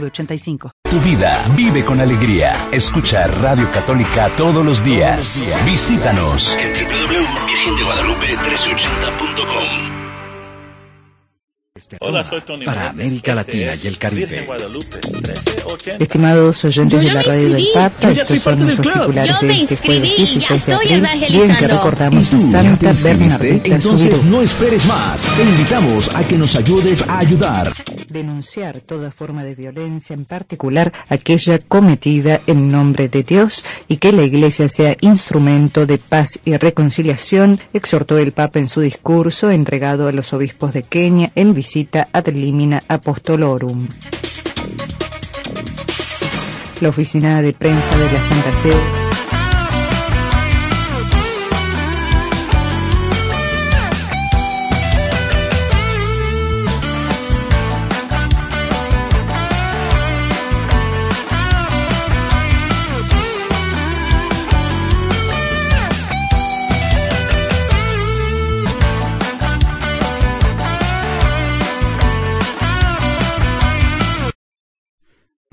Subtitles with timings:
[0.00, 0.70] 906985.
[0.88, 2.68] Tu vida vive con alegría.
[2.70, 5.42] Escucha Radio Católica todos los días.
[5.64, 6.74] Visítanos en
[11.74, 11.98] www.virgendeguadalupe1380.com.
[12.00, 12.90] Hola, soy Tony para.
[12.90, 14.26] América Este Latina es y el Caribe.
[14.26, 16.04] Virgen Guadalupe 1380.
[16.04, 17.66] Estimados oyentes de la radio del.
[17.74, 19.06] Papa, Yo ya estos soy son parte del nuestros club.
[19.06, 21.36] titulares Yo me de este jueves inscribí, 16 ya de estoy abril.
[21.36, 22.92] Bien que recordamos ¿Y a Santa?
[22.92, 25.36] Bernardita Entonces no esperes más.
[25.36, 27.72] Te invitamos a que nos ayudes a ayudar.
[28.08, 34.12] Denunciar toda forma de violencia, en particular aquella cometida en nombre de Dios, y que
[34.12, 40.06] la Iglesia sea instrumento de paz y reconciliación, exhortó el Papa en su discurso entregado
[40.06, 43.86] a los obispos de Kenia en visita ad limina apostolorum.
[46.80, 49.03] La oficina de prensa de la Santa Sede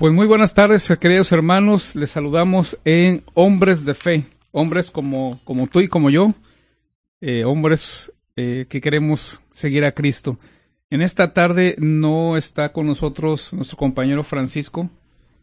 [0.02, 1.94] Pues muy buenas tardes, queridos hermanos.
[1.94, 4.24] Les saludamos en Hombres de Fe.
[4.50, 6.34] Hombres como, como tú y como yo.
[7.20, 10.40] eh, hombres eh, que queremos seguir a Cristo.
[10.90, 14.90] En esta tarde no está con nosotros nuestro compañero Francisco.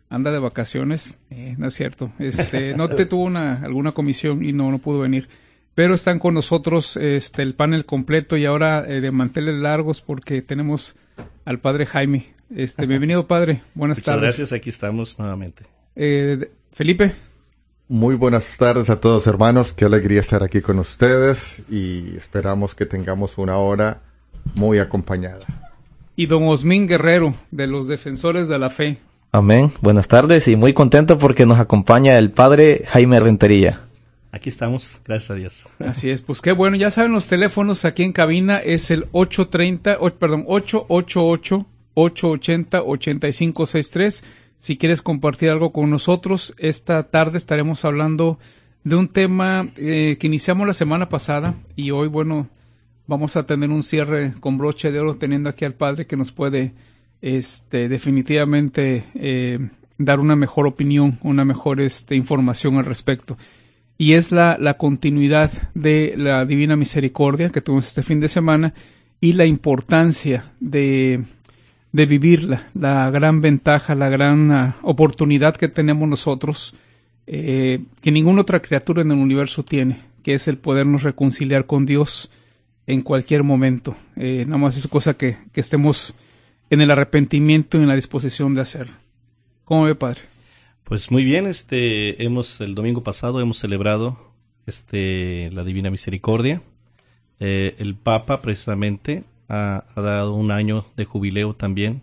[0.09, 1.21] Anda de vacaciones.
[1.29, 2.11] Eh, no es cierto.
[2.19, 5.29] Este, no te tuvo una, alguna comisión y no, no pudo venir.
[5.73, 10.41] Pero están con nosotros este, el panel completo y ahora eh, de manteles largos porque
[10.41, 10.97] tenemos
[11.45, 12.38] al padre Jaime.
[12.55, 13.61] Este, bienvenido padre.
[13.75, 14.21] Buenas Muchas tardes.
[14.23, 15.63] gracias, aquí estamos nuevamente.
[15.95, 17.13] Eh, Felipe.
[17.87, 22.85] Muy buenas tardes a todos hermanos, qué alegría estar aquí con ustedes y esperamos que
[22.85, 24.01] tengamos una hora
[24.55, 25.39] muy acompañada.
[26.15, 28.97] Y don Osmín Guerrero, de los Defensores de la Fe.
[29.31, 29.71] Amén.
[29.81, 33.81] Buenas tardes y muy contento porque nos acompaña el padre Jaime Rentería.
[34.31, 35.67] Aquí estamos, gracias a Dios.
[35.79, 39.97] Así es, pues qué bueno, ya saben los teléfonos aquí en cabina, es el 830,
[39.99, 40.45] o- perdón,
[41.95, 44.23] 888-880-8563.
[44.57, 48.37] Si quieres compartir algo con nosotros, esta tarde estaremos hablando
[48.83, 52.49] de un tema eh, que iniciamos la semana pasada y hoy, bueno,
[53.07, 56.31] vamos a tener un cierre con broche de oro teniendo aquí al padre que nos
[56.31, 56.73] puede
[57.21, 59.59] este definitivamente eh,
[59.97, 63.37] dar una mejor opinión, una mejor este, información al respecto.
[63.97, 68.73] Y es la, la continuidad de la Divina Misericordia que tuvimos este fin de semana
[69.19, 71.25] y la importancia de,
[71.91, 76.75] de vivirla, la gran ventaja, la gran ah, oportunidad que tenemos nosotros,
[77.25, 81.85] eh, que ninguna otra criatura en el universo tiene, que es el podernos reconciliar con
[81.85, 82.31] Dios
[82.85, 83.95] en cualquier momento.
[84.15, 86.15] Eh, nada más es cosa que, que estemos
[86.69, 88.95] en el arrepentimiento y en la disposición de hacerlo.
[89.63, 90.21] ¿Cómo ve, Padre?
[90.83, 94.17] Pues muy bien, este, hemos, el domingo pasado hemos celebrado,
[94.65, 96.61] este, la Divina Misericordia.
[97.39, 102.01] Eh, el Papa precisamente ha, ha dado un año de jubileo también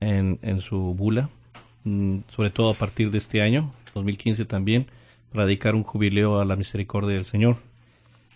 [0.00, 1.28] en, en su bula,
[1.84, 4.86] mm, sobre todo a partir de este año, 2015 también,
[5.32, 7.56] para dedicar un jubileo a la misericordia del Señor.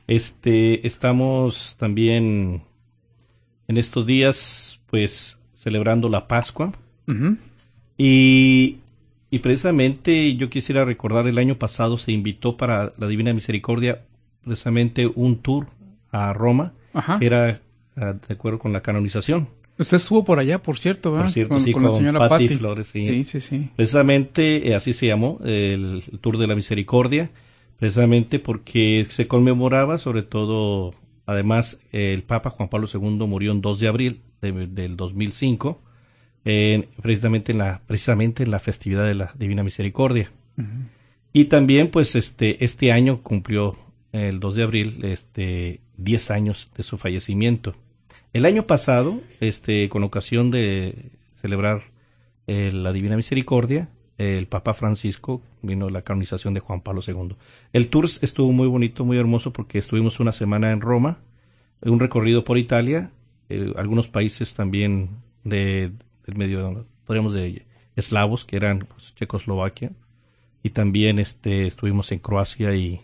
[0.07, 2.63] Este, estamos también
[3.69, 6.73] en estos días, pues, celebrando la Pascua.
[7.07, 7.37] Ujú.
[7.97, 8.79] Y,
[9.31, 14.03] y precisamente yo quisiera recordar el año pasado se invitó para la Divina Misericordia
[14.45, 15.69] precisamente un tour
[16.11, 17.19] a Roma, Ajá.
[17.19, 17.61] que era
[17.97, 19.49] de acuerdo con la canonización.
[19.79, 21.27] Usted estuvo por allá, por cierto, ¿verdad?
[21.27, 22.49] Por cierto, con, sí, con la con señora Patti.
[22.49, 23.01] Flores, sí.
[23.01, 23.69] sí, sí, sí.
[23.77, 27.31] Precisamente eh, así se llamó el, el Tour de la Misericordia,
[27.79, 30.93] precisamente porque se conmemoraba sobre todo,
[31.25, 35.81] además el Papa Juan Pablo II murió en 2 de abril de- del 2005,
[36.45, 40.31] en- precisamente en la precisamente en la festividad de la Divina Misericordia.
[41.33, 43.77] Y también pues este este año cumplió
[44.13, 47.75] el 2 de abril este 10 años de su fallecimiento.
[48.33, 51.11] El año pasado, este con ocasión de
[51.41, 51.83] celebrar
[52.47, 53.89] eh, la Divina Misericordia,
[54.19, 57.37] el Papa Francisco vino la canonización de Juan Pablo II.
[57.73, 61.19] El tour estuvo muy bonito, muy hermoso porque estuvimos una semana en Roma,
[61.81, 63.13] un recorrido por Italia,
[63.49, 65.11] eh, algunos países también
[65.43, 65.93] de,
[66.27, 67.65] del medio podríamos de
[67.97, 69.93] eslavos, que eran pues, Checoslovaquia,
[70.63, 73.01] y también este, estuvimos en Croacia y,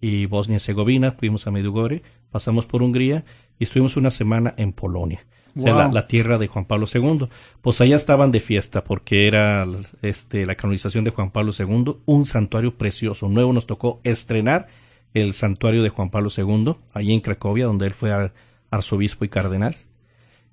[0.00, 3.24] y Bosnia-Herzegovina, fuimos a Medjugorje, pasamos por Hungría
[3.58, 5.24] y estuvimos una semana en Polonia.
[5.56, 7.26] O sea, la, la, tierra de Juan Pablo II.
[7.62, 9.66] Pues allá estaban de fiesta porque era
[10.02, 13.28] este, la canonización de Juan Pablo II, un santuario precioso.
[13.28, 14.68] Nuevo nos tocó estrenar
[15.14, 18.30] el santuario de Juan Pablo II, allí en Cracovia, donde él fue
[18.70, 19.76] arzobispo y cardenal.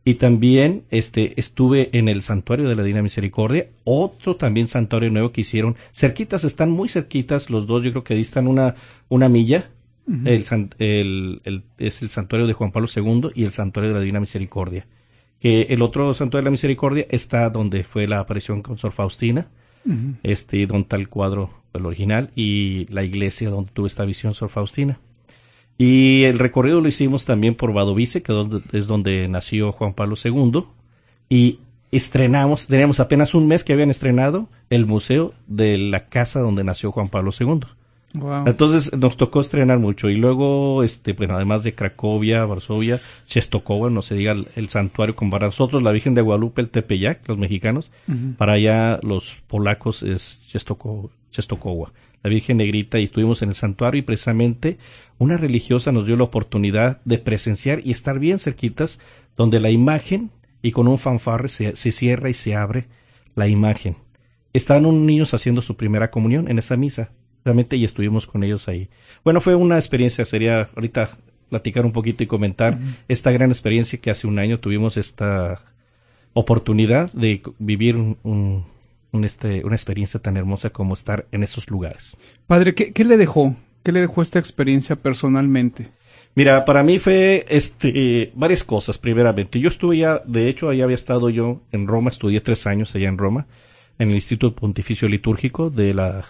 [0.07, 5.31] Y también este, estuve en el santuario de la Divina Misericordia, otro también santuario nuevo
[5.31, 5.75] que hicieron.
[5.93, 8.75] Cerquitas, están muy cerquitas, los dos yo creo que distan una,
[9.09, 9.71] una milla.
[10.07, 10.45] El,
[10.77, 14.19] el, el, es el santuario de Juan Pablo II y el santuario de la Divina
[14.19, 14.87] Misericordia.
[15.39, 19.47] Que el otro santuario de la Misericordia está donde fue la aparición con Sor Faustina,
[20.23, 24.49] este, donde está el cuadro, el original, y la iglesia donde tuvo esta visión Sor
[24.49, 24.99] Faustina.
[25.77, 28.33] Y el recorrido lo hicimos también por Vadovice, que
[28.71, 30.63] es donde nació Juan Pablo II,
[31.29, 31.59] y
[31.91, 36.91] estrenamos, teníamos apenas un mes que habían estrenado el museo de la casa donde nació
[36.91, 37.61] Juan Pablo II.
[38.45, 40.09] Entonces nos tocó estrenar mucho.
[40.09, 45.29] Y luego, este, bueno, además de Cracovia, Varsovia, Chestokova, no se diga el, santuario con
[45.29, 47.91] para nosotros la Virgen de Guadalupe, el Tepeyac, los mexicanos,
[48.37, 51.91] para allá los polacos es Chestokova,
[52.23, 54.77] la Virgen Negrita y estuvimos en el santuario y precisamente
[55.17, 58.99] una religiosa nos dio la oportunidad de presenciar y estar bien cerquitas
[59.35, 62.87] donde la imagen y con un fanfarre se, se cierra y se abre
[63.35, 63.97] la imagen.
[64.53, 67.11] Estaban unos niños haciendo su primera comunión en esa misa
[67.71, 68.89] y estuvimos con ellos ahí.
[69.23, 71.11] Bueno, fue una experiencia, sería ahorita
[71.49, 75.61] platicar un poquito y comentar esta gran experiencia que hace un año tuvimos esta
[76.33, 78.65] oportunidad de vivir un,
[79.23, 82.17] este, una experiencia tan hermosa como estar en esos lugares.
[82.47, 83.55] Padre, ¿qué, ¿qué, le dejó?
[83.83, 85.91] ¿Qué le dejó esta experiencia personalmente?
[86.33, 89.59] Mira, para mí fue este, varias cosas, primeramente.
[89.59, 93.07] Yo estuve ya, de hecho, ahí había estado yo en Roma, estudié tres años allá
[93.07, 93.45] en Roma,
[93.99, 96.25] en el Instituto Pontificio Litúrgico de la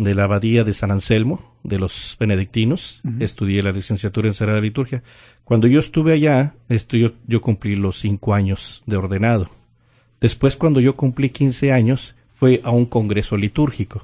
[0.00, 5.02] de la abadía de San Anselmo, de los benedictinos, estudié la licenciatura en Sagrada Liturgia.
[5.44, 9.50] Cuando yo estuve allá, esto yo, yo, cumplí los cinco años de ordenado.
[10.18, 14.02] Después, cuando yo cumplí quince años, fue a un congreso litúrgico.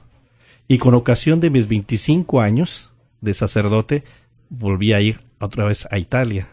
[0.69, 4.04] Y con ocasión de mis veinticinco años de sacerdote,
[4.50, 6.48] volví a ir otra vez a Italia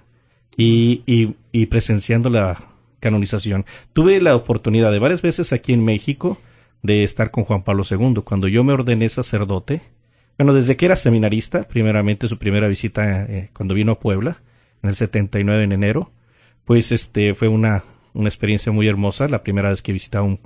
[0.55, 2.69] y, y, y presenciando la
[3.01, 3.65] canonización.
[3.91, 6.39] Tuve la oportunidad de varias veces aquí en México,
[6.83, 8.21] de estar con Juan Pablo II.
[8.23, 9.81] Cuando yo me ordené sacerdote,
[10.37, 14.37] bueno, desde que era seminarista, primeramente su primera visita eh, cuando vino a Puebla,
[14.83, 16.11] en el 79 en enero,
[16.65, 17.83] pues este fue una,
[18.13, 20.39] una experiencia muy hermosa, la primera vez que visitaba un,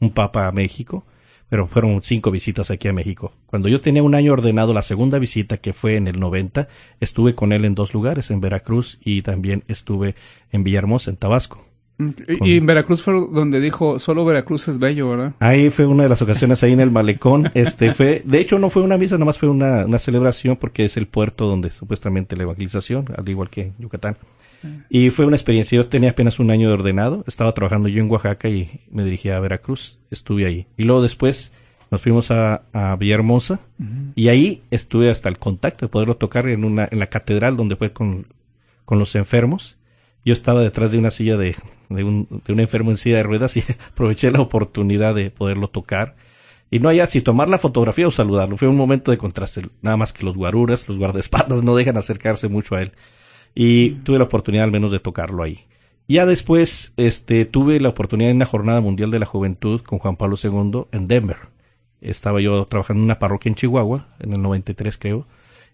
[0.00, 1.06] un papa a México,
[1.48, 3.32] pero fueron cinco visitas aquí a México.
[3.46, 6.66] Cuando yo tenía un año ordenado, la segunda visita, que fue en el 90,
[7.00, 10.16] estuve con él en dos lugares, en Veracruz y también estuve
[10.50, 11.64] en Villahermosa, en Tabasco.
[11.98, 15.32] Y, en Veracruz fue donde dijo, solo Veracruz es bello, ¿verdad?
[15.38, 17.50] Ahí fue una de las ocasiones ahí en el malecón.
[17.54, 20.96] Este fue, de hecho no fue una misa, nomás fue una, una celebración porque es
[20.96, 24.16] el puerto donde supuestamente la evangelización, al igual que Yucatán.
[24.88, 25.76] Y fue una experiencia.
[25.76, 29.36] Yo tenía apenas un año de ordenado, estaba trabajando yo en Oaxaca y me dirigía
[29.36, 29.98] a Veracruz.
[30.10, 30.66] Estuve ahí.
[30.76, 31.52] Y luego después
[31.90, 33.60] nos fuimos a, a Villahermosa
[34.16, 37.76] y ahí estuve hasta el contacto de poderlo tocar en una, en la catedral donde
[37.76, 38.26] fue con,
[38.84, 39.76] con los enfermos
[40.26, 41.54] yo estaba detrás de una silla de,
[41.88, 43.62] de, un, de enfermo en de ruedas y
[43.92, 46.16] aproveché la oportunidad de poderlo tocar.
[46.68, 48.56] Y no haya si tomar la fotografía o saludarlo.
[48.56, 49.62] Fue un momento de contraste.
[49.82, 52.90] Nada más que los guaruras, los guardaespaldas no dejan acercarse mucho a él.
[53.54, 55.60] Y tuve la oportunidad al menos de tocarlo ahí.
[56.08, 60.16] Ya después, este, tuve la oportunidad en la Jornada Mundial de la Juventud con Juan
[60.16, 61.36] Pablo II en Denver.
[62.00, 65.26] Estaba yo trabajando en una parroquia en Chihuahua, en el 93 creo,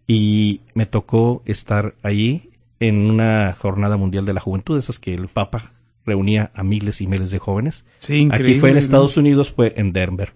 [0.06, 2.51] y me tocó estar ahí
[2.82, 5.72] en una jornada mundial de la juventud, esas que el Papa
[6.04, 7.84] reunía a miles y miles de jóvenes.
[7.98, 10.32] Sí, Aquí fue en Estados Unidos, fue en Denver.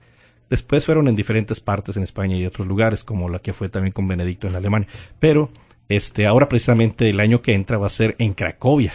[0.49, 3.93] Después fueron en diferentes partes en España y otros lugares, como la que fue también
[3.93, 4.87] con Benedicto en Alemania.
[5.19, 5.51] Pero
[5.89, 8.93] este ahora precisamente el año que entra va a ser en Cracovia.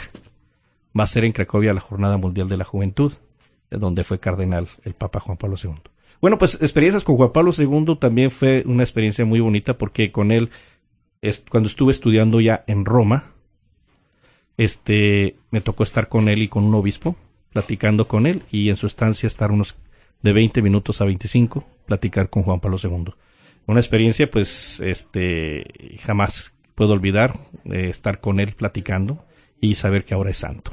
[0.98, 3.14] Va a ser en Cracovia la Jornada Mundial de la Juventud,
[3.70, 5.74] donde fue cardenal el Papa Juan Pablo II.
[6.22, 10.32] Bueno, pues experiencias con Juan Pablo II también fue una experiencia muy bonita porque con
[10.32, 10.52] él,
[11.22, 13.34] es, cuando estuve estudiando ya en Roma,
[14.58, 17.16] este, me tocó estar con él y con un obispo,
[17.52, 19.76] platicando con él, y en su estancia estar unos
[20.22, 23.14] de 20 minutos a 25, platicar con Juan Pablo II.
[23.68, 25.66] Una experiencia, pues, este,
[26.04, 27.34] jamás puedo olvidar
[27.66, 29.24] eh, estar con él platicando
[29.60, 30.72] y saber que ahora es santo.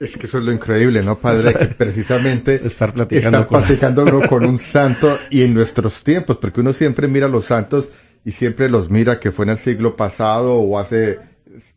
[0.00, 1.54] Es que eso es lo increíble, ¿no, padre?
[1.54, 4.14] que precisamente estar platicando, estar platicando con...
[4.14, 7.88] uno con un santo y en nuestros tiempos, porque uno siempre mira a los santos
[8.24, 11.18] y siempre los mira que fue en el siglo pasado o hace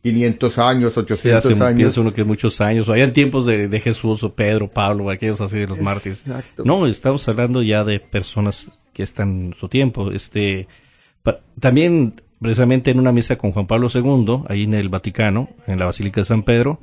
[0.02, 1.76] 500 años, 800 Sí, hace, años.
[1.76, 5.58] Pienso uno que muchos años, o tiempos de, de Jesús o Pedro, Pablo, aquellos así
[5.58, 6.20] de los mártires.
[6.26, 6.64] Exacto.
[6.64, 10.10] No, estamos hablando ya de personas que están en su tiempo.
[10.12, 10.68] Este,
[11.22, 15.78] pa- también, precisamente en una misa con Juan Pablo II, ahí en el Vaticano, en
[15.78, 16.80] la Basílica de San Pedro,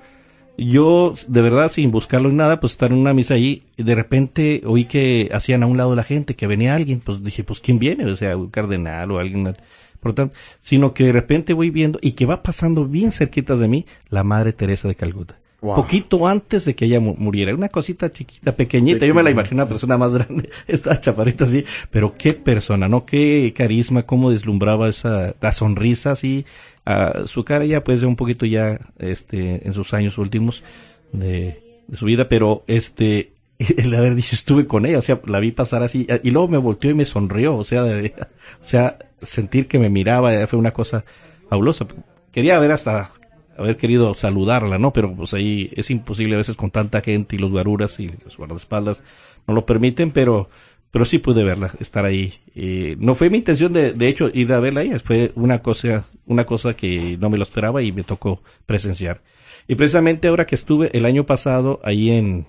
[0.57, 3.95] yo, de verdad, sin buscarlo en nada, pues estar en una misa ahí, y de
[3.95, 7.61] repente oí que hacían a un lado la gente, que venía alguien, pues dije, pues
[7.61, 8.05] ¿quién viene?
[8.11, 9.55] O sea, un cardenal o alguien,
[9.99, 13.67] por tanto, sino que de repente voy viendo y que va pasando bien cerquitas de
[13.67, 15.37] mí la Madre Teresa de Calcuta.
[15.61, 15.75] Wow.
[15.75, 19.61] Poquito antes de que ella mu- muriera, una cosita chiquita, pequeñita, yo me la imagino
[19.61, 23.05] una persona más grande, esta chaparrita así, pero qué persona, ¿no?
[23.05, 26.45] Qué carisma, cómo deslumbraba esa, la sonrisa así,
[26.85, 30.63] a su cara ya pues de un poquito ya, este, en sus años últimos
[31.11, 35.41] de, de su vida, pero este, el haber dicho estuve con ella, o sea, la
[35.41, 38.13] vi pasar así, y luego me volteó y me sonrió, o sea, de-
[38.61, 41.05] o sea, sentir que me miraba fue una cosa
[41.49, 41.85] fabulosa.
[42.31, 43.11] Quería haber hasta
[43.57, 44.93] haber querido saludarla, ¿no?
[44.93, 48.37] Pero pues ahí es imposible a veces con tanta gente y los guaruras y los
[48.37, 49.03] guardaespaldas
[49.47, 50.49] no lo permiten, pero
[50.91, 52.33] pero sí pude verla, estar ahí.
[52.55, 55.61] Eh, no fue mi intención de, de hecho ir a verla a ella, fue una
[55.61, 59.21] cosa, una cosa que no me lo esperaba y me tocó presenciar.
[59.67, 62.47] Y precisamente ahora que estuve el año pasado ahí en,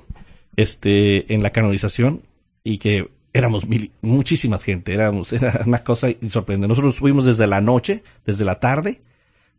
[0.56, 2.22] este, en la canonización
[2.64, 6.68] y que éramos mil, muchísima gente, éramos, era una cosa sorprendente.
[6.68, 9.00] Nosotros fuimos desde la noche, desde la tarde,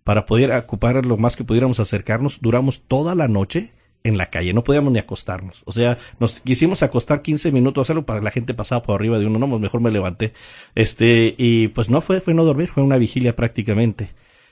[0.04, 2.40] para poder ocupar lo más que pudiéramos acercarnos.
[2.42, 3.72] Duramos toda la noche
[4.04, 5.62] en la calle, no podíamos ni acostarnos.
[5.66, 9.28] O sea, nos quisimos acostar 15 minutos, hacerlo para la gente pasaba por arriba de
[9.28, 10.34] uno, no, pues mejor me levanté.
[10.74, 14.10] Este, y pues no fue, fue no dormir, fue una vigilia prácticamente.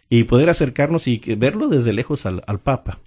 [0.08, 3.00] Y poder acercarnos y que- verlo desde lejos al, al Papa.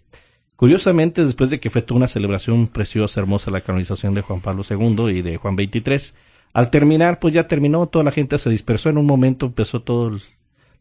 [0.63, 4.63] Curiosamente, después de que fue toda una celebración preciosa, hermosa, la canonización de Juan Pablo
[4.71, 6.13] II y de Juan XXIII,
[6.53, 10.07] al terminar, pues ya terminó, toda la gente se dispersó en un momento, empezó todo
[10.07, 10.23] el-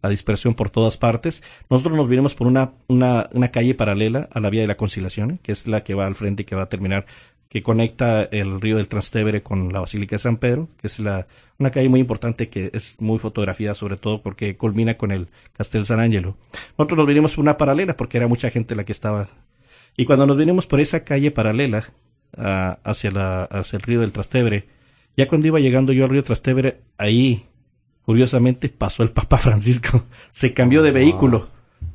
[0.04, 1.42] la dispersión por todas partes.
[1.68, 5.40] Nosotros nos vinimos por una, una, una calle paralela a la vía de la conciliación,
[5.42, 7.08] que es la que va al frente y que va a terminar,
[7.50, 11.26] que conecta el río del Trastevere con la Basílica de San Pedro, que es la,
[11.58, 15.88] una calle muy importante que es muy fotografiada sobre todo porque culmina con el Castel
[15.88, 16.38] San Angelo.
[16.78, 19.28] Nosotros nos vinimos por una paralela porque era mucha gente la que estaba
[19.98, 21.92] y cuando nos vinimos por esa calle paralela
[22.34, 24.68] hacia, la, hacia el río del Trastevere,
[25.18, 27.46] ya cuando iba llegando yo al río Trastevere, ahí,
[28.04, 30.06] curiosamente, pasó el Papa Francisco.
[30.32, 31.50] Se cambió de vehículo.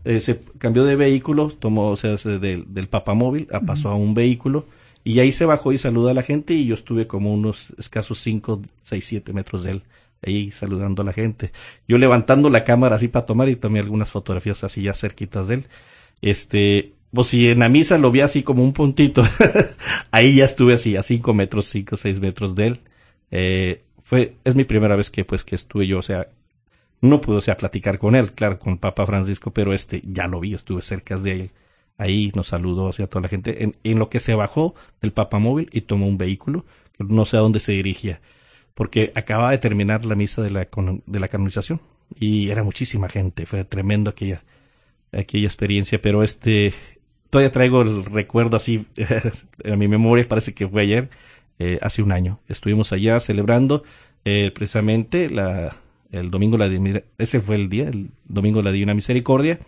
[0.05, 3.95] Eh, se cambió de vehículo, tomó, o sea, se- del, del papamóvil, a, pasó a
[3.95, 4.67] un vehículo,
[5.05, 8.19] y ahí se bajó y saluda a la gente, y yo estuve como unos escasos
[8.21, 9.83] 5, 6, 7 metros de él,
[10.25, 11.53] ahí saludando a la gente.
[11.87, 15.55] Yo levantando la cámara así para tomar y tomé algunas fotografías así ya cerquitas de
[15.55, 15.67] él.
[16.21, 19.23] Este, pues si en la misa lo vi así como un puntito,
[20.11, 22.81] ahí ya estuve así a 5 metros, 5, 6 metros de él.
[23.31, 26.29] Eh, fue, es mi primera vez que pues que estuve yo, o sea,
[27.01, 30.41] no pude, o sea, platicar con él, claro, con Papa Francisco, pero este, ya lo
[30.41, 31.51] vi, estuve cerca de él.
[31.99, 35.39] Ahí nos saludó hacia toda la gente, en, en lo que se bajó del Papa
[35.39, 36.65] móvil y tomó un vehículo,
[36.99, 38.21] no sé a dónde se dirigía,
[38.75, 40.69] porque acababa de terminar la misa de la,
[41.07, 41.81] de la canonización
[42.15, 44.45] y era muchísima gente, fue tremendo aquella,
[45.13, 46.75] aquella experiencia, pero este,
[47.37, 48.87] todavía traigo el recuerdo así
[49.63, 51.11] en mi memoria, parece que fue ayer,
[51.59, 52.41] eh, hace un año.
[52.49, 53.85] Estuvimos allá celebrando
[54.25, 55.77] eh, precisamente la,
[56.13, 56.71] el domingo, la
[57.19, 59.59] ese fue el día, el domingo de la Divina Misericordia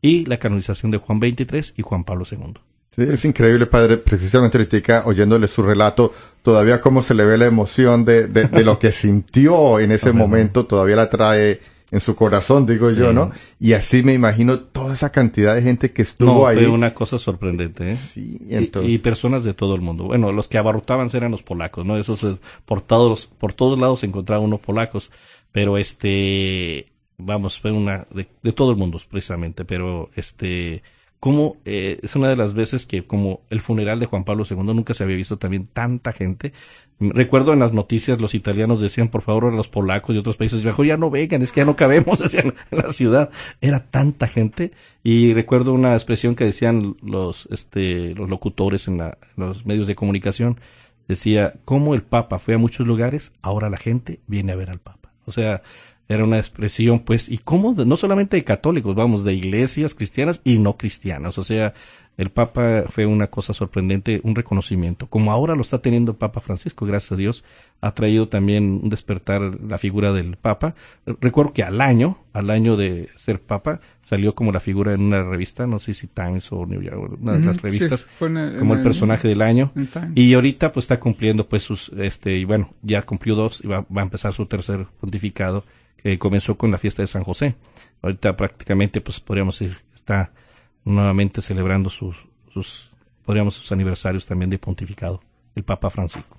[0.00, 2.54] y la canonización de Juan XXIII y Juan Pablo II.
[2.96, 3.98] Sí, es increíble, padre.
[3.98, 6.12] Precisamente ahorita, oyéndole su relato,
[6.42, 10.10] todavía cómo se le ve la emoción de, de, de lo que sintió en ese
[10.10, 11.60] momento, todavía la trae
[11.92, 13.12] en su corazón, digo yo.
[13.12, 13.30] ¿no?
[13.60, 16.56] Y así me imagino toda esa cantidad de gente que estuvo No, ahí.
[16.56, 17.96] fue una cosa sorprendente, ¿eh?
[17.96, 20.04] Sí, Y- entonces- y, personas de todo el mundo.
[20.04, 21.96] Bueno, los que abarrotaban eran los polacos, ¿no?
[21.96, 25.10] Esos eh, por todos por todos lados se encontraban unos polacos,
[25.52, 30.82] pero este vamos, fue una de, de todo el mundo precisamente, pero este
[31.22, 34.56] como eh, es una de las veces que como el funeral de Juan Pablo II
[34.74, 36.52] nunca se había visto también tanta gente.
[36.98, 40.64] Recuerdo en las noticias los italianos decían por favor a los polacos y otros países,
[40.64, 43.30] mejor ya no vengan, es que ya no cabemos en la ciudad.
[43.60, 44.72] Era tanta gente
[45.04, 49.86] y recuerdo una expresión que decían los este los locutores en, la- en los medios
[49.86, 50.58] de comunicación
[51.06, 54.80] decía cómo el Papa fue a muchos lugares, ahora la gente viene a ver al
[54.80, 55.12] Papa.
[55.24, 55.62] O sea,
[56.12, 60.58] era una expresión, pues, y cómo, no solamente de católicos, vamos, de iglesias cristianas y
[60.58, 61.38] no cristianas.
[61.38, 61.74] O sea,
[62.18, 65.06] el Papa fue una cosa sorprendente, un reconocimiento.
[65.06, 67.44] Como ahora lo está teniendo el Papa Francisco, gracias a Dios,
[67.80, 70.74] ha traído también un despertar la figura del Papa.
[71.20, 75.22] Recuerdo que al año, al año de ser Papa, salió como la figura en una
[75.24, 78.82] revista, no sé si Times o New York, una de las revistas, como el el-
[78.82, 79.72] personaje del año.
[80.14, 83.86] Y ahorita pues está cumpliendo pues sus, este, y bueno, ya cumplió dos y va,
[83.94, 85.64] va a empezar su tercer pontificado,
[86.02, 87.56] que comenzó con la fiesta de San José.
[88.02, 90.32] Ahorita prácticamente pues podríamos decir, está
[90.84, 92.16] nuevamente celebrando sus,
[92.52, 92.90] sus
[93.24, 95.22] podríamos sus aniversarios también de pontificado,
[95.54, 96.36] el Papa Francisco.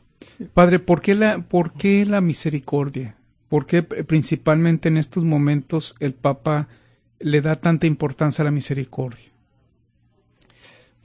[0.53, 3.15] Padre, ¿por qué la, por qué la misericordia?
[3.50, 6.67] ¿Por qué principalmente en estos momentos el Papa
[7.20, 9.32] le da tanta importancia a la misericordia?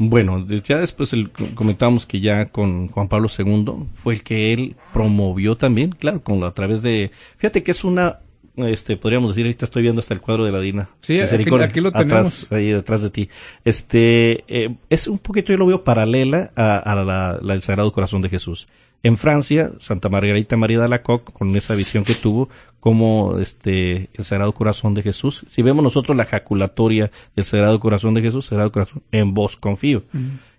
[0.01, 4.77] Bueno, ya después el, comentamos que ya con Juan Pablo II fue el que él
[4.93, 8.21] promovió también, claro, con a través de, fíjate que es una,
[8.67, 10.89] este, podríamos decir, ahorita estoy viendo hasta el cuadro de la Dina.
[11.01, 12.45] Sí, aquí, aquí, lo tenemos.
[12.45, 13.29] Atrás, ahí detrás de ti.
[13.65, 17.93] Este, eh, es un poquito, yo lo veo paralela a, a la, la, del Sagrado
[17.93, 18.69] Corazón de Jesús.
[19.03, 22.49] En Francia, Santa Margarita María de Alacoque, con esa visión que tuvo,
[22.81, 25.45] como este el Sagrado Corazón de Jesús.
[25.51, 30.03] Si vemos nosotros la jaculatoria del Sagrado Corazón de Jesús, Sagrado Corazón, en vos confío.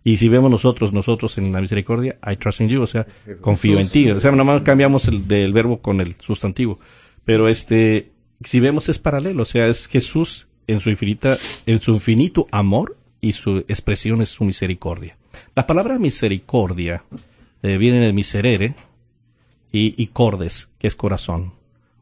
[0.03, 3.06] Y si vemos nosotros, nosotros en la misericordia, I trust in you, o sea,
[3.41, 4.10] confío en ti.
[4.10, 6.79] O sea, nada más cambiamos el del verbo con el sustantivo.
[7.29, 8.09] Pero este,
[8.43, 12.98] si vemos es paralelo, o sea, es Jesús en su infinita, en su infinito amor
[13.21, 15.15] y su expresión es su misericordia.
[15.53, 17.03] La palabra misericordia
[17.62, 18.74] eh, viene de miserere
[19.71, 21.53] y, cordes, que es corazón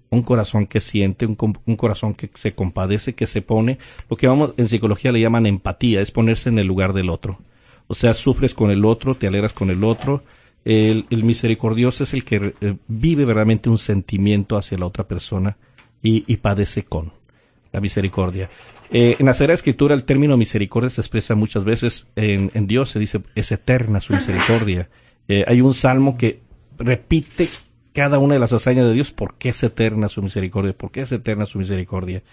[0.10, 3.80] un corazón que siente, un, un, corazón que se compadece, que se pone,
[4.10, 7.40] lo que vamos en psicología le llaman empatía, es ponerse en el lugar del otro.
[7.88, 10.24] O sea, sufres con el otro, te alegras con el otro.
[10.66, 15.58] El, el misericordioso es el que eh, vive verdaderamente un sentimiento hacia la otra persona
[16.02, 17.12] y, y padece con
[17.72, 18.50] la misericordia.
[18.92, 22.90] Eh, en la Sagrada Escritura el término misericordia se expresa muchas veces en, en Dios,
[22.90, 24.90] se dice es eterna su misericordia.
[25.28, 26.42] Eh, hay un salmo que
[26.78, 27.50] repite
[27.94, 31.46] cada una de las hazañas de Dios, porque es eterna su misericordia, porque es eterna
[31.46, 32.24] su misericordia.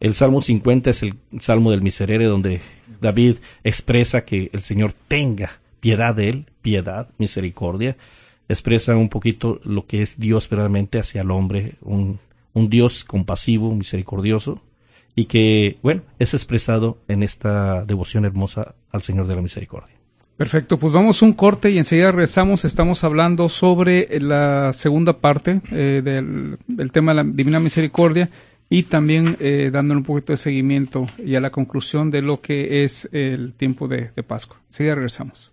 [0.00, 2.62] El Salmo 50 es el Salmo del miserere, donde
[3.00, 7.96] David expresa que el Señor tenga piedad de él, piedad, misericordia.
[8.48, 12.18] Expresa un poquito lo que es Dios verdaderamente hacia el hombre, un,
[12.54, 14.60] Dios compasivo, misericordioso,
[15.14, 19.94] y que, bueno, es expresado en esta devoción hermosa al Señor de la Misericordia.
[20.36, 22.64] Perfecto, pues vamos un corte y enseguida regresamos.
[22.64, 28.30] Estamos hablando sobre la segunda parte eh, del, del, tema de la Divina Misericordia
[28.70, 32.84] y también eh, dándole un poquito de seguimiento y a la conclusión de lo que
[32.84, 34.58] es el tiempo de, de Pascua.
[34.68, 35.49] Enseguida regresamos.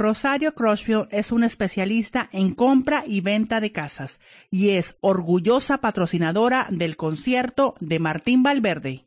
[0.00, 4.18] Rosario Crossfield es un especialista en compra y venta de casas
[4.50, 9.04] y es orgullosa patrocinadora del concierto de Martín Valverde.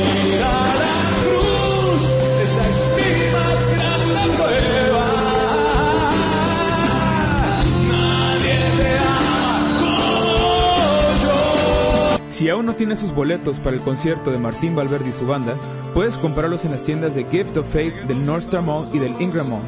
[12.35, 15.55] Si aún no tienes sus boletos para el concierto de Martín Valverde y su banda,
[15.93, 19.15] puedes comprarlos en las tiendas de Gift of Faith del North Star Mall y del
[19.21, 19.61] Ingram Mall.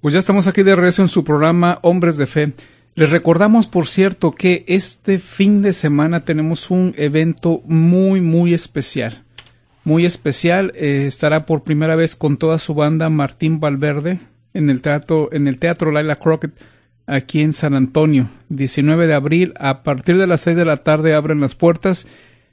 [0.00, 2.54] Pues ya estamos aquí de regreso en su programa Hombres de Fe.
[2.94, 9.24] Les recordamos, por cierto, que este fin de semana tenemos un evento muy, muy especial.
[9.84, 10.72] Muy especial.
[10.74, 14.20] Eh, estará por primera vez con toda su banda Martín Valverde
[14.54, 16.58] en el teatro, en el teatro Laila Crockett
[17.06, 18.30] aquí en San Antonio.
[18.48, 22.06] 19 de abril, a partir de las 6 de la tarde abren las puertas.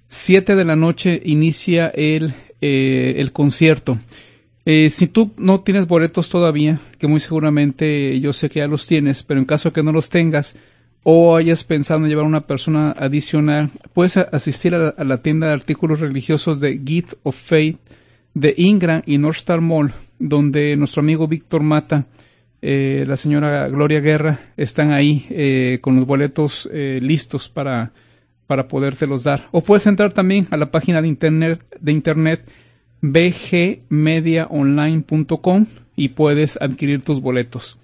[0.10, 4.00] 7 de la noche inicia el, eh, el concierto.
[4.69, 8.86] Eh, si tú no tienes boletos todavía, que muy seguramente yo sé que ya los
[8.86, 10.58] tienes, pero en caso que no los tengas
[11.03, 16.01] o hayas pensado en llevar una persona adicional, puedes asistir a la, tienda de artículos
[16.01, 17.77] religiosos de Gift of Faith
[18.34, 22.06] de Ingram y North Star Mall, donde nuestro amigo Víctor Mata,
[22.62, 27.93] eh, la señora Gloria Guerra, están ahí eh, con los boletos listos para,
[28.47, 29.47] para podértelos dar.
[29.51, 32.41] O puedes entrar también a la página de internet, de internet
[33.02, 37.80] bgmediaonline.com y puedes adquirir tus boletos.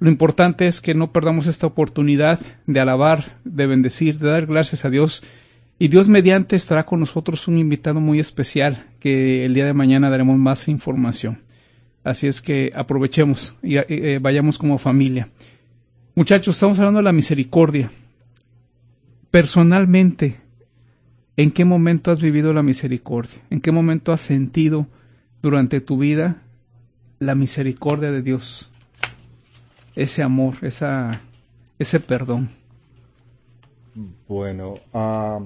[0.00, 4.84] Lo importante es que no perdamos esta oportunidad de alabar, de bendecir, de dar gracias
[4.84, 5.22] a Dios.
[5.78, 10.10] Y Dios mediante estará con nosotros un invitado muy especial que el día de mañana
[10.10, 11.42] daremos más información.
[12.02, 15.28] Así es que aprovechemos y eh, vayamos como familia.
[16.14, 17.90] Muchachos, estamos hablando de la misericordia.
[19.30, 20.43] Personalmente,
[21.36, 23.40] ¿En qué momento has vivido la misericordia?
[23.50, 24.86] ¿En qué momento has sentido
[25.42, 26.42] durante tu vida
[27.18, 28.70] la misericordia de Dios?
[29.96, 31.20] Ese amor, esa,
[31.78, 32.50] ese perdón.
[34.28, 35.40] Bueno, ah,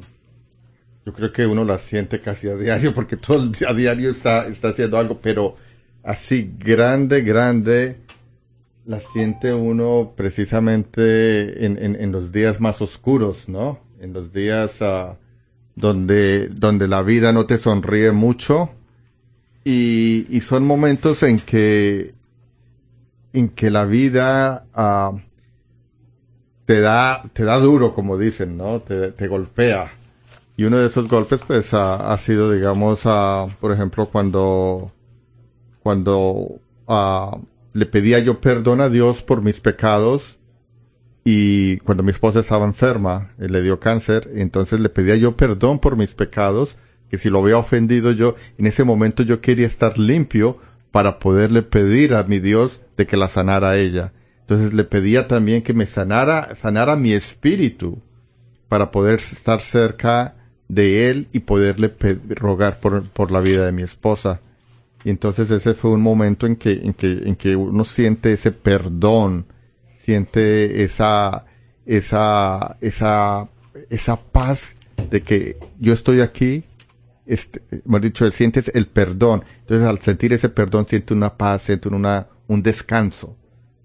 [1.07, 4.11] yo creo que uno la siente casi a diario porque todo el día a diario
[4.11, 5.57] está, está haciendo algo, pero
[6.03, 7.97] así grande, grande,
[8.85, 13.81] la siente uno precisamente en, en, los días más oscuros, ¿no?
[14.01, 14.83] En los días...
[14.83, 15.17] Uh,
[15.79, 18.71] donde, donde la vida no te sonríe mucho
[19.65, 22.15] y, son momentos en que,
[23.33, 25.19] en que la vida uh,
[26.65, 28.81] te da, te da duro, como dicen, ¿no?
[28.81, 29.93] Te, te golpea.
[30.57, 34.91] Y uno de esos golpes, pues, ha, ha sido, digamos, uh, por ejemplo, cuando,
[35.83, 37.39] cuando uh,
[37.75, 40.38] le pedía yo perdón a Dios por mis pecados
[41.31, 45.95] y cuando mi esposa estaba enferma, le dio cáncer, entonces le pedía yo perdón por
[45.95, 46.77] mis pecados,
[47.11, 50.57] que si lo había ofendido yo, en ese momento yo quería estar limpio
[50.91, 54.15] para poderle pedir a mi Dios de que la sanara a ella.
[54.41, 58.01] Entonces le pedía también que me sanara, sanara mi espíritu
[58.71, 60.35] para poder estar cerca
[60.69, 61.95] de él y poderle
[62.29, 64.41] rogar por, por la vida de mi esposa.
[65.05, 68.51] Y entonces ese fue un momento en que, en que, en que uno siente ese
[68.51, 69.45] perdón,
[70.09, 71.45] siente esa,
[71.85, 73.47] esa, esa,
[73.91, 74.75] esa paz
[75.11, 76.65] de que yo estoy aquí,
[77.27, 79.45] este, hemos dicho, sientes el perdón.
[79.61, 83.37] Entonces al sentir ese perdón siente una paz, siente una, un descanso.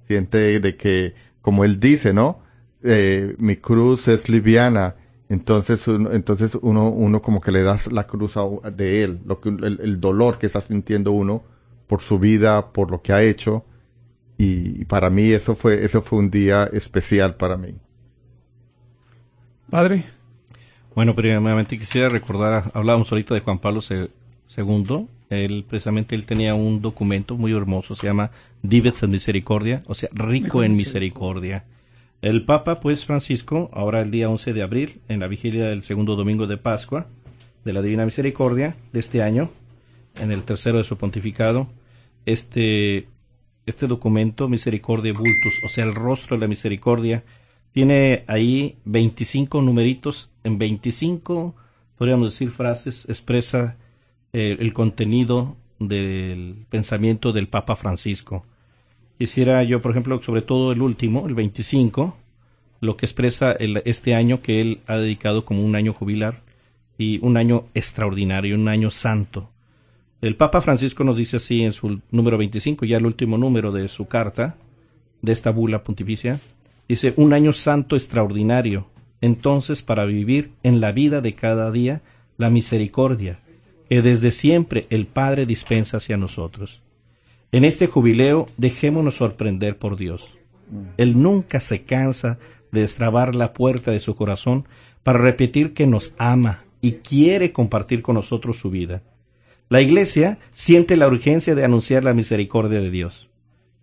[0.08, 2.40] Siente de que, como él dice, ¿no?
[2.84, 4.96] Eh, mi cruz es liviana.
[5.28, 8.36] Entonces, uno, entonces uno, uno como que le das la cruz
[8.78, 11.44] de él, lo que, el dolor que está sintiendo uno
[11.86, 13.66] por su vida, por lo que ha hecho
[14.44, 17.76] y para mí eso fue eso fue un día especial para mí.
[19.70, 20.06] Padre.
[20.96, 26.82] Bueno, primeramente quisiera recordar, hablábamos ahorita de Juan Pablo II, él precisamente él tenía un
[26.82, 28.30] documento muy hermoso, se llama
[28.62, 31.66] Dives en Misericordia, o sea, rico en misericordia.
[32.22, 36.16] El Papa, pues Francisco, ahora el día 11 de abril, en la vigilia del segundo
[36.16, 37.08] domingo de Pascua,
[37.66, 39.50] de la Divina Misericordia de este año,
[40.20, 41.68] en el tercero de su pontificado,
[42.28, 43.08] este
[43.66, 47.24] este documento, Misericordia Bultus, o sea, el rostro de la misericordia,
[47.72, 51.56] tiene ahí 25 numeritos, en 25,
[51.98, 53.78] podríamos decir, frases, expresa
[54.32, 58.46] eh, el contenido del pensamiento del Papa Francisco.
[59.18, 62.18] Quisiera yo, por ejemplo, sobre todo el último, el 25,
[62.82, 66.42] lo que expresa el, este año que él ha dedicado como un año jubilar
[66.98, 69.50] y un año extraordinario, un año santo.
[70.24, 73.90] El Papa Francisco nos dice así en su número 25, ya el último número de
[73.90, 74.56] su carta,
[75.22, 76.40] de esta bula pontificia,
[76.88, 78.88] dice, un año santo extraordinario,
[79.20, 82.04] entonces para vivir en la vida de cada día
[82.38, 83.42] la misericordia
[83.90, 86.82] que desde siempre el Padre dispensa hacia nosotros.
[87.52, 90.34] En este jubileo dejémonos sorprender por Dios.
[90.96, 92.40] Él nunca se cansa
[92.72, 94.70] de destrabar la puerta de su corazón
[95.04, 99.04] para repetir que nos ama y quiere compartir con nosotros su vida.
[99.70, 103.30] La Iglesia siente la urgencia de anunciar la misericordia de Dios.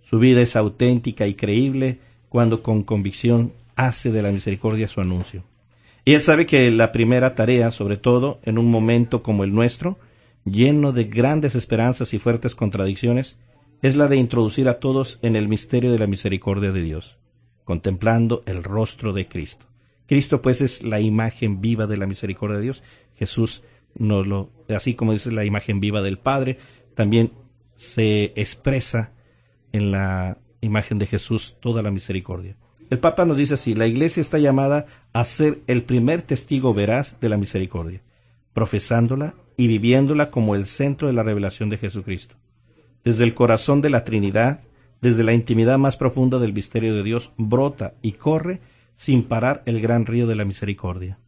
[0.02, 5.44] Su vida es auténtica y creíble cuando con convicción hace de la misericordia su anuncio.
[6.04, 9.98] Él sabe que la primera tarea, sobre todo en un momento como el nuestro,
[10.44, 13.36] lleno de grandes esperanzas y fuertes contradicciones,
[13.82, 17.16] es la de introducir a todos en el misterio de la misericordia de Dios,
[17.64, 19.66] contemplando el rostro de Cristo.
[20.06, 22.82] Cristo pues es la imagen viva de la misericordia de Dios.
[23.16, 23.62] Jesús
[24.68, 26.58] así como es la imagen viva del Padre,
[26.94, 27.32] también
[27.76, 29.12] se expresa
[29.72, 32.56] en la imagen de Jesús toda la misericordia.
[32.90, 37.20] El Papa nos dice así, la Iglesia está llamada a ser el primer testigo veraz
[37.20, 38.02] de la misericordia,
[38.52, 42.34] profesándola y viviéndola como el centro de la revelación de Jesucristo.
[43.04, 44.60] Desde el corazón de la Trinidad,
[45.00, 48.60] desde la intimidad más profunda del misterio de Dios, brota y corre
[48.94, 51.18] sin parar el gran río de la misericordia.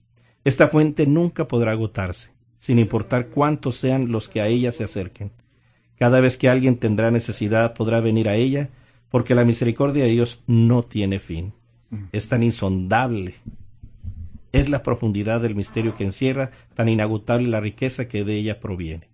[0.44, 2.31] Esta fuente nunca podrá agotarse,
[2.62, 5.32] sin importar cuántos sean los que a ella se acerquen.
[5.98, 8.68] Cada vez que alguien tendrá necesidad podrá venir a ella
[9.10, 11.54] porque la misericordia de Dios no tiene fin.
[11.90, 12.04] Mm.
[12.12, 13.34] Es tan insondable.
[14.52, 19.08] Es la profundidad del misterio que encierra, tan inagotable la riqueza que de ella proviene.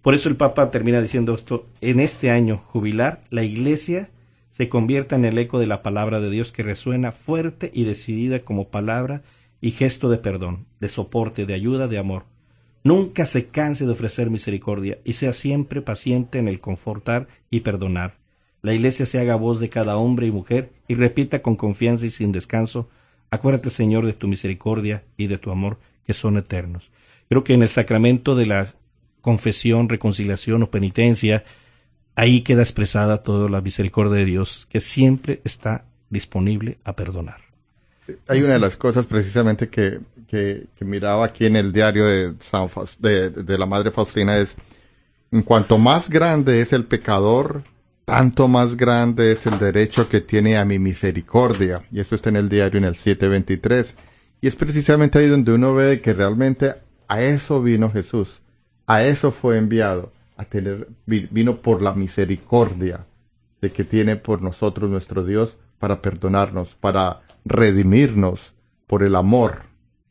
[0.00, 4.08] Por eso el Papa termina diciendo esto, en este año jubilar, la Iglesia
[4.50, 8.40] se convierta en el eco de la palabra de Dios que resuena fuerte y decidida
[8.40, 9.20] como palabra
[9.60, 12.24] y gesto de perdón, de soporte, de ayuda, de amor.
[12.82, 18.20] Nunca se canse de ofrecer misericordia y sea siempre paciente en el confortar y perdonar,
[18.62, 22.10] la iglesia se haga voz de cada hombre y mujer y repita con confianza y
[22.10, 22.90] sin descanso,
[23.30, 26.90] acuérdate Señor de tu misericordia y de tu amor que son eternos.
[27.28, 28.74] Creo que en el sacramento de la
[29.22, 31.44] confesión, reconciliación o penitencia,
[32.16, 37.40] ahí queda expresada toda la misericordia de Dios, que siempre está disponible a perdonar.
[38.26, 43.58] Hay una de las cosas precisamente que, que, miraba aquí en el diario de, de
[43.58, 44.54] la Madre Faustina es,
[45.32, 47.64] en cuanto más grande es el pecador,
[48.04, 51.82] tanto más grande es el derecho que tiene a mi misericordia.
[51.90, 53.94] Y esto está en el diario en el 723.
[54.40, 56.74] Y es precisamente ahí donde uno ve que realmente
[57.08, 58.40] a eso vino Jesús.
[58.86, 60.12] A eso fue enviado.
[60.36, 63.04] A tener, vino por la misericordia
[63.60, 68.54] de que tiene por nosotros nuestro Dios para perdonarnos, para redimirnos
[68.86, 69.69] por el amor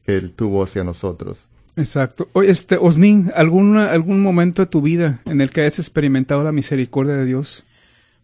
[0.10, 1.38] que Él tuvo hacia nosotros.
[1.76, 2.30] Exacto.
[2.34, 6.52] Oye, este, Osmin, ¿algún, ¿algún momento de tu vida en el que hayas experimentado la
[6.52, 7.64] misericordia de Dios?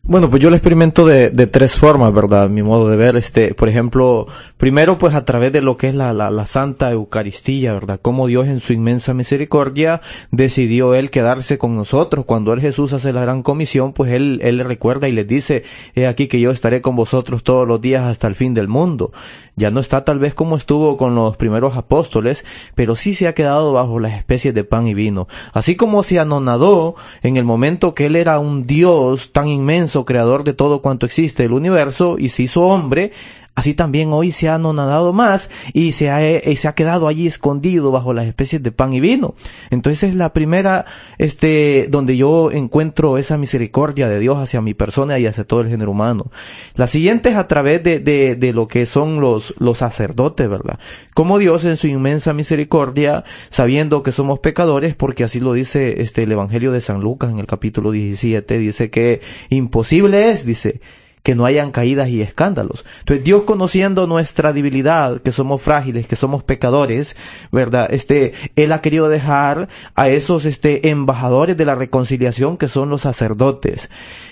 [0.08, 2.48] Bueno, pues yo lo experimento de, tres formas, ¿verdad?
[2.48, 5.96] Mi modo de ver, este, por ejemplo, primero pues a través de lo que es
[5.96, 8.00] la, la, la Santa Eucaristía, ¿verdad?
[8.00, 12.26] Como Dios en su inmensa misericordia decidió Él quedarse con nosotros.
[12.26, 15.64] Cuando Él Jesús hace la gran comisión, pues Él, Él le recuerda y les dice,
[15.96, 19.12] he aquí que yo estaré con vosotros todos los días hasta el fin del mundo.
[19.56, 23.34] Ya no está tal vez como estuvo con los primeros apóstoles, pero sí se ha
[23.34, 25.28] quedado bajo las especies de pan y vino.
[25.52, 30.44] Así como se anonadó en el momento que Él era un Dios tan inmenso, creador
[30.44, 33.14] de todo cuanto existe el universo, y se hizo hombre,
[33.56, 37.26] Así también hoy se ha anonadado más y se ha, eh, se ha quedado allí
[37.26, 39.36] escondido bajo las especies de pan y vino.
[39.70, 40.86] Entonces es la primera,
[41.18, 45.70] este, donde yo encuentro esa misericordia de Dios hacia mi persona y hacia todo el
[45.70, 46.30] género humano.
[46.76, 50.78] La siguiente es a través de, de, de lo que son los, los sacerdotes, ¿verdad?
[51.14, 56.24] Como Dios en su inmensa misericordia, sabiendo que somos pecadores, porque así lo dice este,
[56.24, 60.82] el Evangelio de San Lucas en el capítulo 17, dice que imposible es, dice,
[61.26, 62.86] que no hayan caídas y escándalos.
[63.00, 67.18] Entonces Dios conociendo nuestra debilidad, que somos frágiles, que somos pecadores,
[67.52, 67.88] ¿verdad?
[67.90, 73.02] Este, Él ha querido dejar a esos, este, embajadores de la reconciliación que son los
[73.02, 73.90] sacerdotes.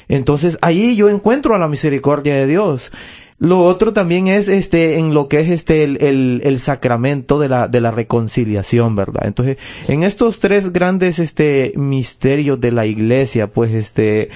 [0.07, 2.91] Entonces ahí yo encuentro a la misericordia de Dios.
[3.39, 7.49] Lo otro también es este en lo que es este el, el, el, sacramento de
[7.49, 9.23] la de la reconciliación, ¿verdad?
[9.25, 14.29] Entonces, en estos tres grandes este misterios de la iglesia, pues este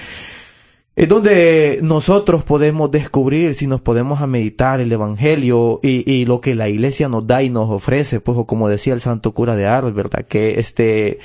[0.98, 6.40] es donde nosotros podemos descubrir si nos podemos a meditar el Evangelio y, y, lo
[6.40, 9.68] que la iglesia nos da y nos ofrece, pues como decía el santo cura de
[9.68, 10.26] Ars, ¿verdad?
[10.26, 11.20] Que este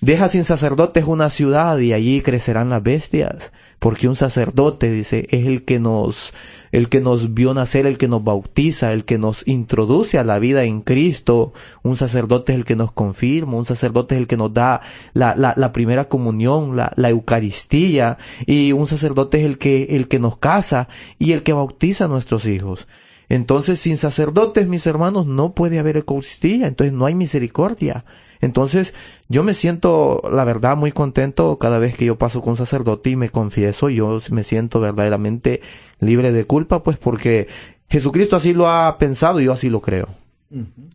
[0.00, 5.46] deja sin sacerdotes una ciudad y allí crecerán las bestias porque un sacerdote, dice, es
[5.46, 6.34] el que nos,
[6.72, 10.38] el que nos vio nacer, el que nos bautiza, el que nos introduce a la
[10.38, 14.36] vida en Cristo, un sacerdote es el que nos confirma, un sacerdote es el que
[14.36, 14.80] nos da
[15.14, 20.08] la, la, la primera comunión, la, la Eucaristía, y un sacerdote es el que, el
[20.08, 22.88] que nos casa y el que bautiza a nuestros hijos.
[23.28, 28.04] Entonces, sin sacerdotes, mis hermanos, no puede haber Eucaristía, entonces no hay misericordia.
[28.40, 28.94] Entonces,
[29.28, 33.10] yo me siento, la verdad, muy contento cada vez que yo paso con un sacerdote
[33.10, 35.60] y me confieso, yo me siento verdaderamente
[36.00, 37.48] libre de culpa, pues porque
[37.88, 40.08] Jesucristo así lo ha pensado y yo así lo creo.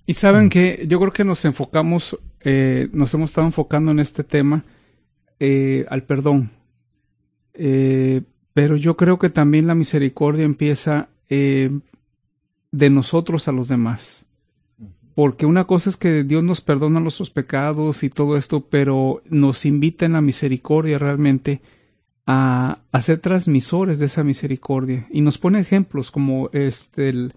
[0.06, 4.24] Y saben que yo creo que nos enfocamos, eh, nos hemos estado enfocando en este
[4.24, 4.64] tema
[5.40, 6.52] eh, al perdón.
[7.54, 8.22] Eh,
[8.54, 14.28] pero yo creo que también la misericordia empieza de nosotros a los demás.
[15.16, 19.66] Porque una cosa es que Dios nos perdona nuestros pecados y todo esto, pero nos
[19.66, 21.62] invita en la misericordia realmente
[22.26, 25.08] a, a ser transmisores de esa misericordia.
[25.12, 27.34] Y nos pone ejemplos como este, el,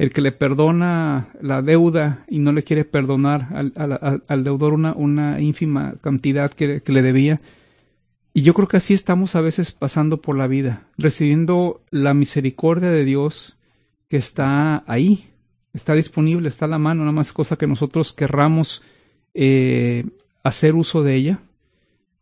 [0.00, 4.94] el que le perdona la deuda y no le quiere perdonar al, al, deudor una,
[4.94, 7.42] una ínfima cantidad que, que, le debía.
[8.32, 12.90] Y yo creo que así estamos a veces pasando por la vida, recibiendo la misericordia
[12.90, 13.58] de Dios
[14.08, 15.29] que está ahí,
[15.72, 18.82] está disponible, está a la mano, nada más cosa que nosotros querramos
[19.34, 20.04] eh,
[20.42, 21.40] hacer uso de ella.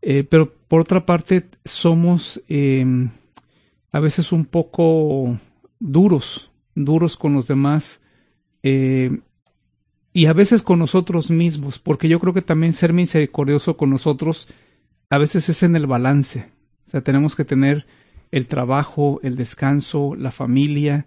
[0.03, 2.85] Eh, pero por otra parte, somos eh,
[3.91, 5.39] a veces un poco
[5.81, 6.49] duros
[6.85, 8.01] duros con los demás
[8.63, 9.21] eh,
[10.13, 14.49] y a veces con nosotros mismos, porque yo creo que también ser misericordioso con nosotros
[15.11, 16.51] a veces es en el balance.
[16.87, 17.87] O sea, tenemos que tener
[18.31, 21.07] el trabajo, el descanso, la familia,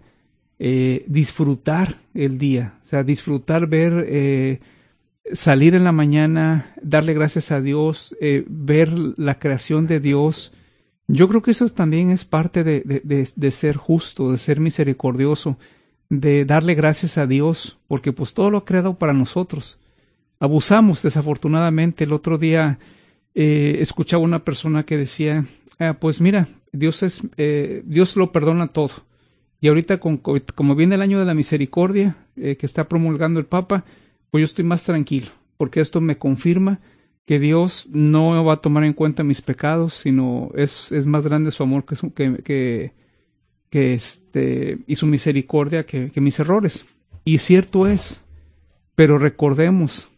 [0.64, 4.60] eh, disfrutar el día, o sea, disfrutar ver, eh,
[5.32, 10.52] salir en la mañana, darle gracias a Dios, ver la creación de Dios,
[11.08, 15.58] yo creo que eso también es parte de, de, de, ser justo, de ser misericordioso,
[16.08, 19.78] de darle gracias a Dios, porque pues todo lo ha creado para nosotros.
[20.38, 22.04] Abusamos, desafortunadamente.
[22.04, 22.78] El otro día
[23.34, 25.44] eh, escuchaba una persona que decía,
[25.78, 28.92] ah, pues mira, Dios es, eh, Dios lo perdona todo.
[29.62, 33.84] Y ahorita como viene el año de la misericordia eh, que está promulgando el Papa,
[34.32, 36.80] pues yo estoy más tranquilo, porque esto me confirma
[37.26, 41.52] que Dios no va a tomar en cuenta mis pecados, sino es, es más grande
[41.52, 42.92] su amor que,
[43.70, 46.84] que, este, y su misericordia que mis errores.
[47.24, 48.20] Y cierto es,
[48.96, 50.10] pero recordemos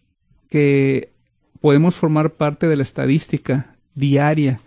[0.48, 1.10] que
[1.60, 4.62] podemos formar parte de la estadística diaria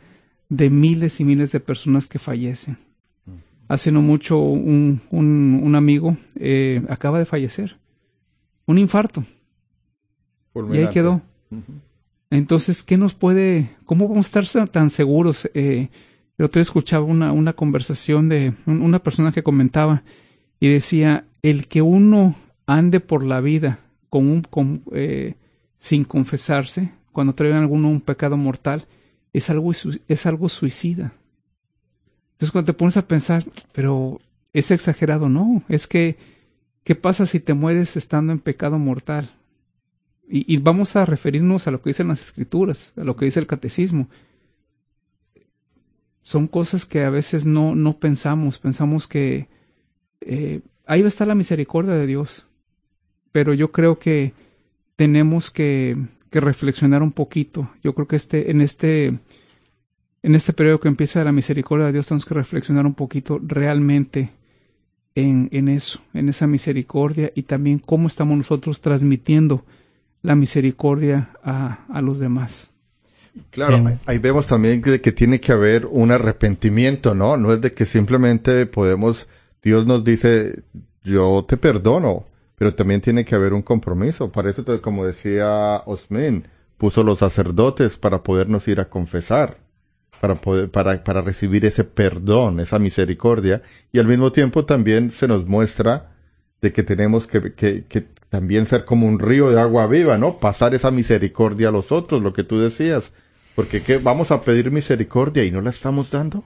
[0.50, 2.78] de miles y miles de personas que fallecen.
[3.67, 7.77] Hace no mucho un, un, un amigo eh, acaba de fallecer.
[8.65, 9.23] Un infarto.
[10.71, 11.21] Y ahí quedó.
[12.30, 15.49] Entonces, ¿qué nos puede, cómo vamos a estar tan seguros?
[15.53, 15.89] Eh,
[16.38, 20.03] el otro día escuchaba una, una conversación de una persona que comentaba
[20.60, 25.36] y decía, el que uno ande por la vida con un, con, eh,
[25.77, 28.86] sin confesarse, cuando trae alguno un pecado mortal,
[29.34, 31.13] es algo, es algo suicida.
[32.38, 34.21] Entonces cuando te pones a pensar, pero
[34.54, 36.17] es exagerado, no, es que,
[36.84, 39.32] ¿qué pasa si te mueres estando en pecado mortal?
[40.30, 43.47] Y, vamos a referirnos a lo que dicen las escrituras, a lo que dice el
[43.47, 44.08] catecismo.
[46.21, 49.47] Son cosas que a veces no, no pensamos, pensamos que
[50.21, 52.45] eh, ahí va a estar la misericordia de Dios,
[53.32, 54.34] pero yo creo que
[54.95, 55.97] tenemos que,
[56.30, 57.71] que reflexionar un poquito.
[57.82, 59.17] Yo creo que este, en este,
[60.28, 64.30] en este periodo que empieza la misericordia de Dios tenemos que reflexionar un poquito realmente
[65.16, 69.63] en, en eso, en esa misericordia y también cómo estamos nosotros transmitiendo
[70.24, 72.72] la misericordia a, a los demás.
[73.52, 77.38] Claro, ahí vemos también que, que, tiene que haber un arrepentimiento, ¿no?
[77.38, 79.30] No es de que simplemente podemos,
[79.63, 80.63] Dios nos dice,
[81.06, 82.26] yo te perdono,
[82.58, 84.30] pero también tiene que haber un compromiso.
[84.30, 86.44] Para eso, como decía Osmin,
[86.78, 89.66] puso los sacerdotes para podernos ir a confesar,
[90.19, 95.27] para poder, para, para recibir ese perdón, esa misericordia, y al mismo tiempo también se
[95.27, 96.12] nos muestra
[96.62, 100.38] de que tenemos que, que, también ser como un río de agua viva, ¿no?
[100.39, 103.13] Pasar esa misericordia a los otros, lo que tú decías.
[103.56, 103.97] Porque ¿qué?
[103.97, 106.43] vamos a pedir misericordia y no la estamos dando.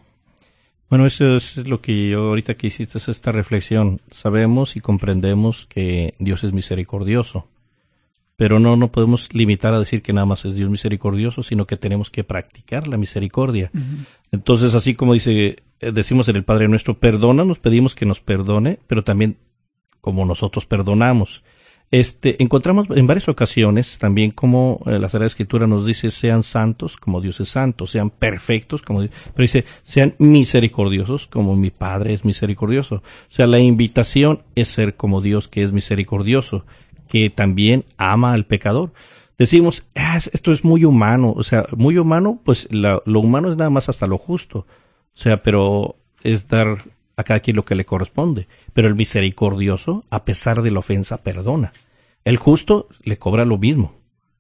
[0.90, 4.02] Bueno, eso es lo que yo ahorita que hiciste es esta reflexión.
[4.12, 7.48] Sabemos y comprendemos que Dios es misericordioso,
[8.42, 11.78] pero no no podemos limitar a decir que nada más es Dios misericordioso, sino que
[11.78, 13.70] tenemos que practicar la misericordia.
[14.32, 18.20] Entonces, así como dice eh, decimos en el Padre nuestro, perdona, nos pedimos que nos
[18.20, 19.38] perdone, pero también
[20.02, 21.44] como nosotros perdonamos.
[21.92, 26.98] Este, encontramos en varias ocasiones también como eh, la Sagrada Escritura nos dice sean santos
[26.98, 32.16] como Dios es santo, sean perfectos como Dios, pero dice sean misericordiosos como mi Padre
[32.16, 32.96] es misericordioso.
[32.96, 36.66] O sea, la invitación es ser como Dios que es misericordioso,
[37.12, 38.94] que también ama al pecador.
[39.38, 43.70] Decimos, ah, esto es muy humano, o sea, muy humano, pues lo humano es nada
[43.70, 44.60] más hasta lo justo.
[44.60, 46.86] O sea, pero es dar
[47.18, 48.48] a cada quien lo que le corresponde.
[48.72, 51.74] Pero el misericordioso, a pesar de la ofensa, perdona.
[52.24, 53.96] El justo le cobra lo mismo,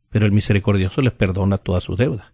[0.09, 2.31] pero el misericordioso le perdona toda su deuda.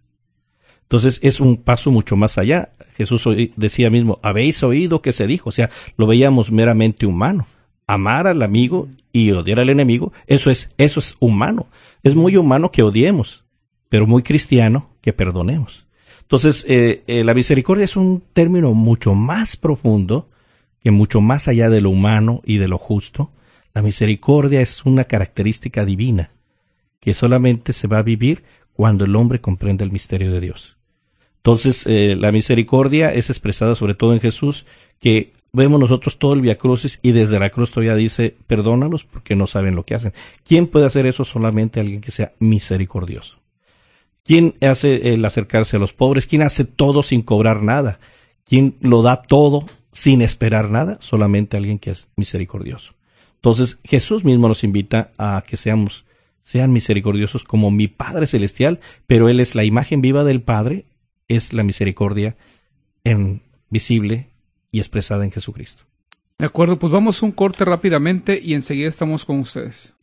[0.82, 2.70] Entonces es un paso mucho más allá.
[2.96, 3.24] Jesús
[3.56, 7.48] decía mismo, habéis oído que se dijo, o sea, lo veíamos meramente humano.
[7.88, 8.88] Amar al amigo
[9.18, 11.66] y odiar al enemigo, eso es, eso es humano.
[12.02, 13.44] Es muy humano que odiemos,
[13.88, 15.86] pero muy cristiano que perdonemos.
[16.22, 20.28] Entonces, eh, eh, la misericordia es un término mucho más profundo,
[20.80, 23.32] que mucho más allá de lo humano y de lo justo.
[23.74, 26.30] La misericordia es una característica divina
[27.00, 30.76] que solamente se va a vivir cuando el hombre comprende el misterio de Dios.
[31.38, 34.66] Entonces, eh, la misericordia es expresada sobre todo en Jesús,
[35.00, 39.36] que vemos nosotros todo el Via Crucis y desde la cruz todavía dice, perdónalos porque
[39.36, 40.14] no saben lo que hacen.
[40.44, 41.24] ¿Quién puede hacer eso?
[41.24, 43.38] Solamente alguien que sea misericordioso.
[44.24, 46.26] ¿Quién hace el acercarse a los pobres?
[46.26, 48.00] ¿Quién hace todo sin cobrar nada?
[48.44, 50.98] ¿Quién lo da todo sin esperar nada?
[51.00, 52.94] Solamente alguien que es misericordioso.
[53.36, 56.04] Entonces Jesús mismo nos invita a que seamos,
[56.42, 60.86] sean misericordiosos como mi Padre Celestial, pero Él es la imagen viva del Padre,
[61.28, 62.36] es la misericordia
[63.04, 64.28] en visible
[64.70, 65.84] y expresada en Jesucristo.
[66.38, 69.94] De acuerdo, pues vamos a un corte rápidamente y enseguida estamos con ustedes.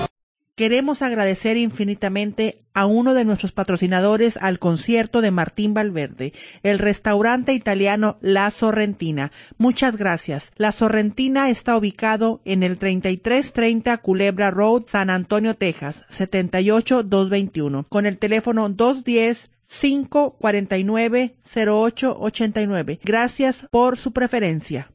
[0.55, 7.55] Queremos agradecer infinitamente a uno de nuestros patrocinadores al concierto de Martín Valverde, el restaurante
[7.55, 9.32] italiano La Sorrentina.
[9.57, 10.50] Muchas gracias.
[10.57, 18.18] La Sorrentina está ubicado en el 3330 Culebra Road, San Antonio, Texas, 78221, con el
[18.18, 19.50] teléfono 210
[19.80, 23.00] 549 0889.
[23.03, 24.92] Gracias por su preferencia.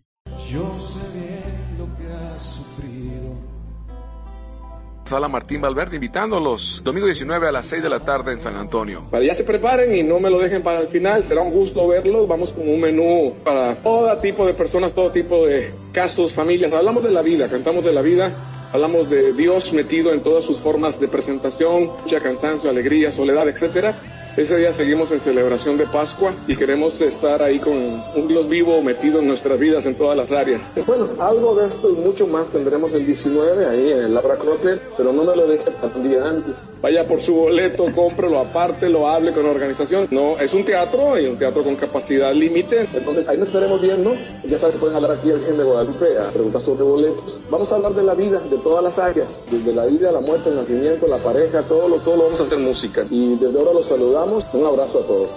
[5.08, 9.05] Sala Martín Valverde invitándolos domingo 19 a las 6 de la tarde en San Antonio.
[9.10, 11.88] Para ya se preparen y no me lo dejen para el final, será un gusto
[11.88, 12.28] verlos.
[12.28, 16.74] Vamos con un menú para todo tipo de personas, todo tipo de casos, familias.
[16.74, 18.36] Hablamos de la vida, cantamos de la vida.
[18.74, 23.97] Hablamos de Dios metido en todas sus formas de presentación, mucha cansancio, alegría, soledad, etcétera.
[24.38, 28.79] Ese día seguimos en celebración de Pascua y queremos estar ahí con un Dios vivo
[28.83, 30.61] metido en nuestras vidas en todas las áreas.
[30.85, 34.79] Bueno, algo de esto y mucho más tendremos el 19 ahí en el Labra Crotel,
[34.95, 36.63] pero no me lo deje para un día antes.
[36.83, 40.07] Vaya por su boleto, cómprelo aparte, lo hable con la organización.
[40.11, 44.13] No, es un teatro y un teatro con capacidad límite, entonces ahí nos estaremos viendo.
[44.45, 47.39] Ya saben que pueden hablar aquí al Virgen de Guadalupe a preguntar sobre boletos.
[47.49, 50.49] Vamos a hablar de la vida, de todas las áreas, desde la vida, la muerte,
[50.49, 53.03] el nacimiento, la pareja, todo lo, todo lo vamos a hacer música.
[53.09, 54.26] Y desde ahora los saludamos.
[54.28, 55.30] Un abrazo a todos.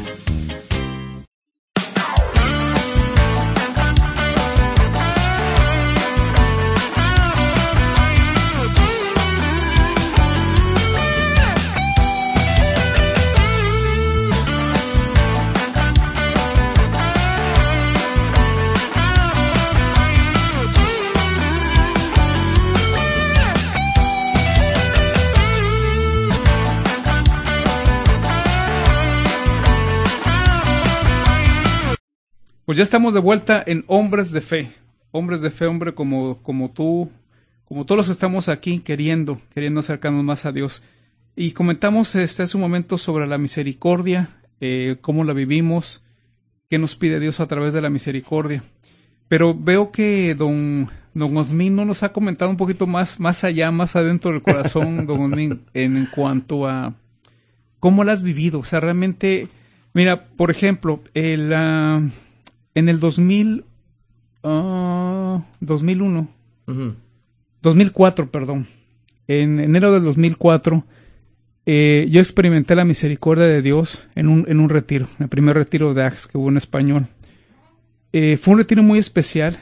[32.76, 34.70] Pues ya estamos de vuelta en Hombres de Fe.
[35.10, 37.10] Hombres de Fe, hombre como, como tú,
[37.64, 40.82] como todos los que estamos aquí queriendo, queriendo acercarnos más a Dios.
[41.34, 44.28] Y comentamos este es un momento sobre la misericordia,
[44.60, 46.04] eh, cómo la vivimos,
[46.68, 48.62] qué nos pide Dios a través de la misericordia.
[49.26, 53.70] Pero veo que don, don Osmin no nos ha comentado un poquito más, más allá,
[53.70, 56.92] más adentro del corazón, don Osmin, en, cuanto a
[57.80, 58.58] cómo la has vivido.
[58.58, 59.48] O sea, realmente,
[59.94, 62.02] mira, por ejemplo, el, ah,
[62.76, 63.64] en el 2000,
[64.42, 66.28] 2001,
[67.62, 68.66] 2004, perdón,
[69.26, 70.84] en enero del 2004,
[71.64, 75.94] eh, yo experimenté la misericordia de Dios en un, en un retiro, el primer retiro
[75.94, 77.06] de Ax que hubo en español.
[78.12, 79.58] Eh, fue un retiro muy especial,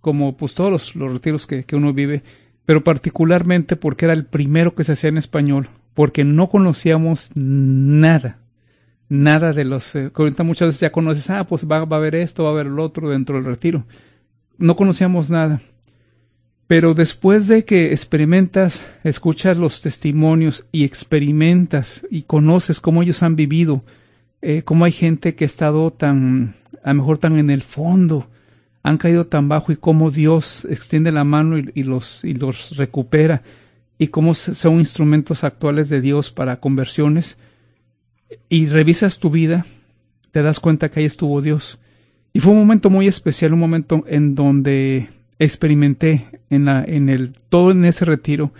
[0.00, 2.22] como pues todos los, los retiros que, que, uno vive,
[2.64, 8.38] pero particularmente porque era el primero que se hacía en español, porque no conocíamos nada,
[9.08, 9.94] nada de los...
[9.94, 10.10] Eh,
[10.44, 12.78] muchas veces ya conoces, ah, pues va, va a haber esto, va a haber el
[12.78, 13.84] otro dentro del retiro.
[14.58, 15.60] No conocíamos nada.
[16.66, 23.36] Pero después de que experimentas, escuchas los testimonios y experimentas y conoces cómo ellos han
[23.36, 23.82] vivido,
[24.42, 28.26] eh, cómo hay gente que ha estado tan, a lo mejor tan en el fondo,
[28.82, 33.42] han caído tan bajo y cómo Dios extiende la mano y, los, y los recupera
[33.98, 37.38] y cómo son instrumentos actuales de Dios para conversiones
[38.48, 39.66] y revisas tu vida,
[40.32, 41.78] te das cuenta que ahí estuvo Dios.
[42.32, 45.08] Y fue un momento muy especial, un momento en donde
[45.38, 48.52] experimenté en, la, en el, todo en ese retiro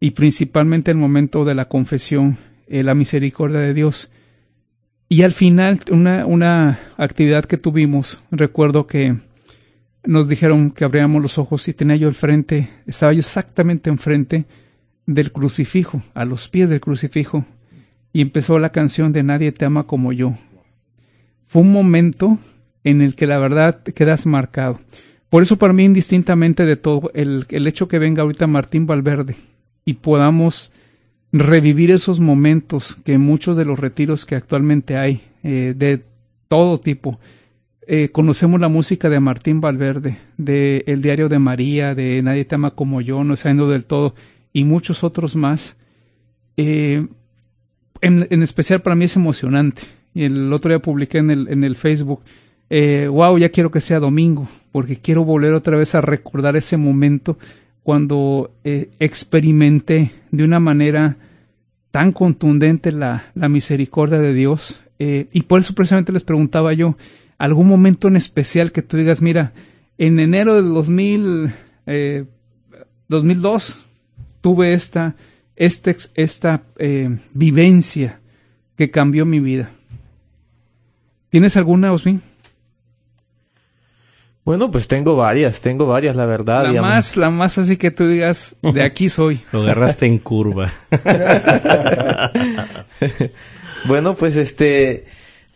[0.00, 2.36] y principalmente el momento de la confesión,
[2.66, 4.10] eh, la misericordia de Dios.
[5.08, 9.16] Y al final, una, una actividad que tuvimos, recuerdo que
[10.04, 14.44] nos dijeron que abriéramos los ojos y tenía yo enfrente, estaba yo exactamente enfrente
[15.06, 17.46] del crucifijo, a los pies del crucifijo,
[18.14, 20.34] y empezó la canción de Nadie te ama como yo.
[21.46, 22.38] Fue un momento
[22.84, 24.78] en el que la verdad quedas marcado.
[25.28, 29.34] Por eso para mí, indistintamente de todo, el, el hecho que venga ahorita Martín Valverde
[29.84, 30.70] y podamos
[31.32, 36.04] revivir esos momentos que muchos de los retiros que actualmente hay, eh, de
[36.46, 37.18] todo tipo,
[37.88, 42.54] eh, conocemos la música de Martín Valverde, de El Diario de María, de Nadie te
[42.54, 44.14] ama como yo, No sabiendo del todo,
[44.52, 45.76] y muchos otros más.
[46.56, 47.08] Eh,
[48.04, 49.82] en, especial para mí es emocionante.
[50.14, 52.20] Y el otro día publiqué en el, en el Facebook
[52.70, 56.76] eh, wow, ya quiero que sea domingo, porque quiero volver otra vez a recordar ese
[56.76, 57.38] momento
[57.82, 61.16] cuando eh, experimenté de una manera
[61.90, 64.80] tan contundente la, la misericordia de Dios.
[64.98, 66.96] Eh, y por eso precisamente les preguntaba yo,
[67.38, 69.52] algún momento en especial que tú digas, mira,
[69.98, 71.52] en enero del 2000,
[73.08, 73.78] 2002
[74.40, 75.14] tuve esta,
[75.56, 76.62] este, esta
[77.32, 78.20] vivencia
[78.76, 79.70] que cambió mi vida.
[81.30, 82.22] ¿Tienes alguna, Osmin?
[84.44, 86.70] Bueno, pues tengo varias, tengo varias, la verdad.
[86.70, 89.40] La más, la más así que tú digas, de aquí soy.
[89.52, 90.70] Lo agarraste en curva.
[93.86, 95.06] bueno, pues este,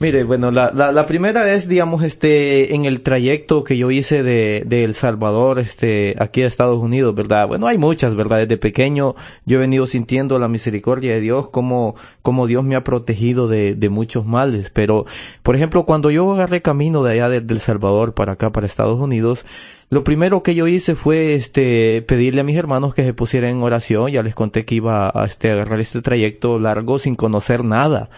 [0.00, 4.22] Mire, bueno, la, la, la, primera es, digamos, este, en el trayecto que yo hice
[4.22, 7.48] de, de El Salvador, este, aquí a Estados Unidos, ¿verdad?
[7.48, 8.38] Bueno, hay muchas, ¿verdad?
[8.38, 12.84] Desde pequeño yo he venido sintiendo la misericordia de Dios, como, como Dios me ha
[12.84, 14.70] protegido de, de muchos males.
[14.70, 15.04] Pero,
[15.42, 19.00] por ejemplo, cuando yo agarré camino de allá de, El Salvador para acá, para Estados
[19.00, 19.44] Unidos,
[19.90, 23.62] lo primero que yo hice fue, este, pedirle a mis hermanos que se pusieran en
[23.64, 24.12] oración.
[24.12, 28.10] Ya les conté que iba a, este, agarrar este trayecto largo sin conocer nada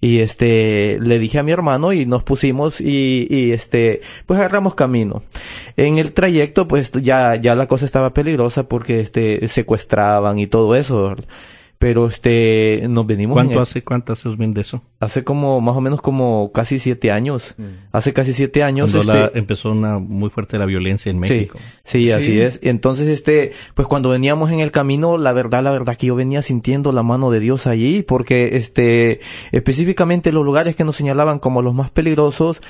[0.00, 4.74] y este le dije a mi hermano y nos pusimos y, y este pues agarramos
[4.74, 5.22] camino.
[5.76, 10.74] En el trayecto pues ya ya la cosa estaba peligrosa porque este secuestraban y todo
[10.76, 11.16] eso
[11.78, 14.82] pero este nos venimos ¿Cuánto hace cuánto hace de eso?
[14.98, 17.54] Hace como más o menos como casi siete años.
[17.56, 17.62] Mm.
[17.92, 18.92] Hace casi siete años.
[18.92, 21.58] Cuando este, empezó una muy fuerte la violencia en México.
[21.84, 22.58] Sí, sí, así es.
[22.62, 26.42] Entonces este, pues cuando veníamos en el camino, la verdad, la verdad que yo venía
[26.42, 29.20] sintiendo la mano de Dios allí, porque este,
[29.52, 32.60] específicamente los lugares que nos señalaban como los más peligrosos,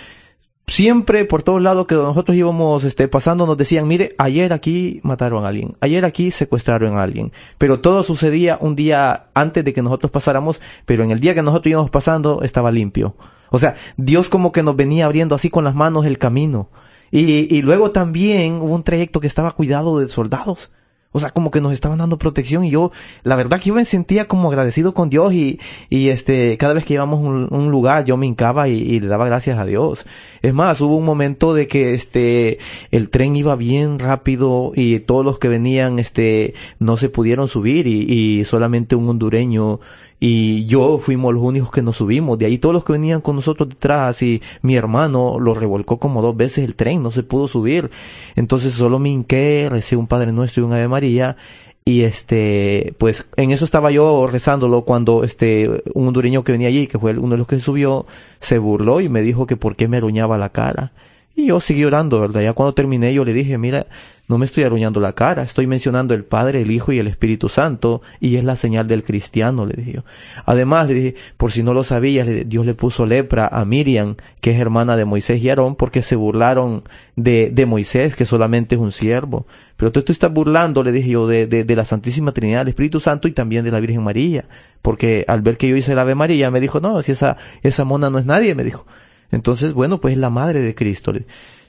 [0.69, 5.45] siempre por todos lados que nosotros íbamos este, pasando nos decían, mire, ayer aquí mataron
[5.45, 9.83] a alguien, ayer aquí secuestraron a alguien, pero todo sucedía un día antes de que
[9.83, 13.17] nosotros pasáramos, pero en el día que nosotros íbamos pasando estaba limpio.
[13.51, 16.69] O sea, Dios como que nos venía abriendo así con las manos el camino.
[17.11, 20.71] Y, y luego también hubo un trayecto que estaba cuidado de soldados.
[21.11, 22.93] O sea, como que nos estaban dando protección y yo,
[23.23, 26.85] la verdad que yo me sentía como agradecido con Dios y, y este, cada vez
[26.85, 30.05] que íbamos a un, lugar yo me hincaba y, y, le daba gracias a Dios.
[30.43, 32.59] Es más, hubo un momento de que este,
[32.91, 37.87] el tren iba bien rápido y todos los que venían, este, no se pudieron subir
[37.87, 39.81] y, y solamente un hondureño
[40.21, 42.39] y yo fuimos los únicos que nos subimos.
[42.39, 46.23] De ahí todos los que venían con nosotros detrás y mi hermano lo revolcó como
[46.23, 47.91] dos veces el tren, no se pudo subir.
[48.37, 51.37] Entonces solo me hinqué, un Padre Nuestro y un Ave María
[51.85, 56.87] y este, pues en eso estaba yo rezándolo cuando este, un hondureño que venía allí,
[56.87, 58.05] que fue uno de los que subió,
[58.41, 60.93] se burló y me dijo que por qué me aruñaba la cara.
[61.39, 62.41] Y yo seguí orando, ¿verdad?
[62.41, 63.87] Ya cuando terminé yo le dije, mira,
[64.27, 67.49] no me estoy arruñando la cara, estoy mencionando el Padre, el Hijo y el Espíritu
[67.49, 70.03] Santo, y es la señal del cristiano, le dije.
[70.47, 74.51] Además, le dije, por si no lo sabías, Dios le puso lepra a Miriam, que
[74.51, 76.83] es hermana de Moisés y Aarón, porque se burlaron
[77.15, 79.47] de, de Moisés, que solamente es un siervo.
[79.77, 82.99] Pero tú estás burlando, le dije yo, de, de, de la Santísima Trinidad, del Espíritu
[82.99, 84.47] Santo y también de la Virgen María.
[84.83, 87.85] Porque al ver que yo hice la Ave María, me dijo, no, si esa, esa
[87.85, 88.87] mona no es nadie, me dijo.
[89.31, 91.13] Entonces, bueno, pues es la madre de Cristo.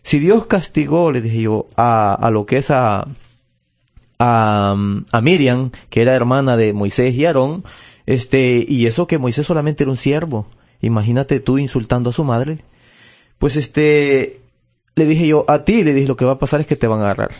[0.01, 3.07] Si Dios castigó, le dije yo, a, a lo que es a,
[4.17, 4.75] a,
[5.11, 7.63] a Miriam, que era hermana de Moisés y Aarón,
[8.05, 10.47] este, y eso que Moisés solamente era un siervo.
[10.81, 12.59] Imagínate tú insultando a su madre.
[13.37, 14.39] Pues este,
[14.95, 16.87] le dije yo, a ti le dije, lo que va a pasar es que te
[16.87, 17.31] van a agarrar.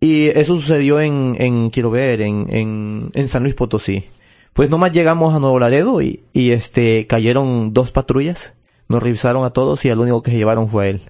[0.00, 4.04] Y eso sucedió en, en quiero ver, en, en, en San Luis Potosí.
[4.52, 8.54] Pues nomás llegamos a Nuevo Laredo y, y este, cayeron dos patrullas,
[8.88, 11.02] nos revisaron a todos y al único que se llevaron fue a él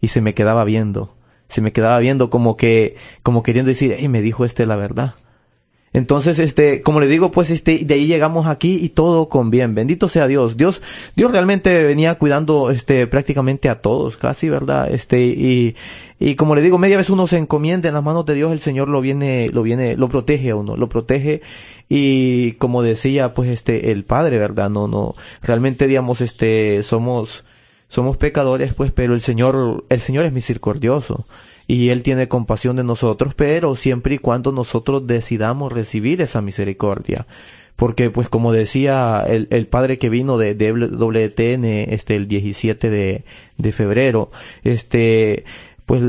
[0.00, 1.14] y se me quedaba viendo.
[1.48, 5.14] Se me quedaba viendo como que, como queriendo decir, hey, me dijo este la verdad.
[5.94, 9.74] Entonces, este, como le digo, pues este, de ahí llegamos aquí y todo con bien.
[9.74, 10.56] Bendito sea Dios.
[10.56, 10.80] Dios,
[11.16, 14.90] Dios realmente venía cuidando, este, prácticamente a todos, casi, ¿verdad?
[14.90, 15.76] Este, y,
[16.18, 18.60] y como le digo, media vez uno se encomienda en las manos de Dios, el
[18.60, 21.42] Señor lo viene, lo viene, lo protege a uno, lo protege.
[21.90, 24.70] Y como decía, pues este, el Padre, ¿verdad?
[24.70, 27.44] No, no, realmente, digamos, este, somos,
[27.88, 31.26] somos pecadores, pues, pero el Señor, el Señor es misericordioso
[31.66, 37.26] y Él tiene compasión de nosotros, pero siempre y cuando nosotros decidamos recibir esa misericordia.
[37.76, 42.90] Porque, pues, como decía el, el padre que vino de, de WTN, este, el 17
[42.90, 43.24] de,
[43.56, 44.30] de febrero,
[44.62, 45.44] este,
[45.86, 46.02] pues,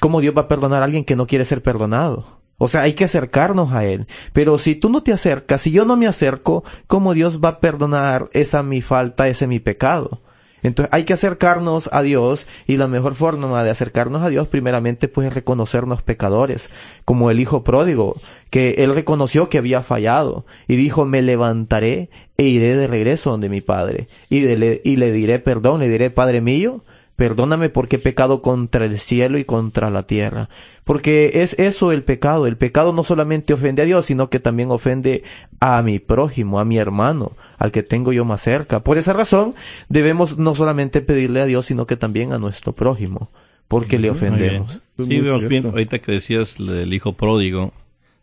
[0.00, 2.40] ¿cómo Dios va a perdonar a alguien que no quiere ser perdonado?
[2.58, 4.06] O sea, hay que acercarnos a Él.
[4.32, 7.60] Pero si tú no te acercas, si yo no me acerco, ¿cómo Dios va a
[7.60, 10.20] perdonar esa mi falta, ese mi pecado?
[10.62, 15.08] Entonces hay que acercarnos a Dios y la mejor forma de acercarnos a Dios primeramente
[15.08, 16.70] pues es reconocernos pecadores,
[17.04, 18.16] como el hijo pródigo,
[18.50, 23.48] que él reconoció que había fallado y dijo me levantaré e iré de regreso donde
[23.48, 26.82] mi padre y, de, y le diré perdón, le diré Padre mío,
[27.16, 30.48] Perdóname porque he pecado contra el cielo y contra la tierra.
[30.82, 32.46] Porque es eso el pecado.
[32.46, 35.22] El pecado no solamente ofende a Dios, sino que también ofende
[35.60, 38.82] a mi prójimo, a mi hermano, al que tengo yo más cerca.
[38.82, 39.54] Por esa razón,
[39.88, 43.30] debemos no solamente pedirle a Dios, sino que también a nuestro prójimo,
[43.68, 44.82] porque le ofendemos.
[44.96, 47.72] Sí, bien, ahorita que decías del hijo pródigo,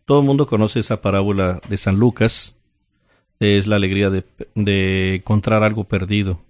[0.05, 2.55] todo el mundo conoce esa parábola de San Lucas.
[3.39, 4.25] Es la alegría de,
[4.55, 6.41] de encontrar algo perdido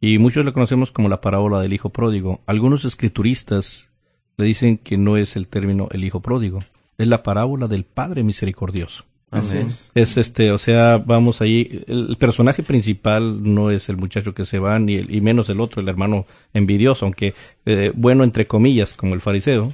[0.00, 2.40] y muchos la conocemos como la parábola del hijo pródigo.
[2.46, 3.88] Algunos escrituristas
[4.36, 6.58] le dicen que no es el término el hijo pródigo,
[6.98, 9.04] es la parábola del Padre misericordioso.
[9.30, 9.90] Así es.
[9.94, 14.58] Es este, o sea, vamos ahí, el personaje principal no es el muchacho que se
[14.58, 17.34] va, ni el, y menos el otro, el hermano envidioso, aunque
[17.64, 19.72] eh, bueno entre comillas, como el fariseo,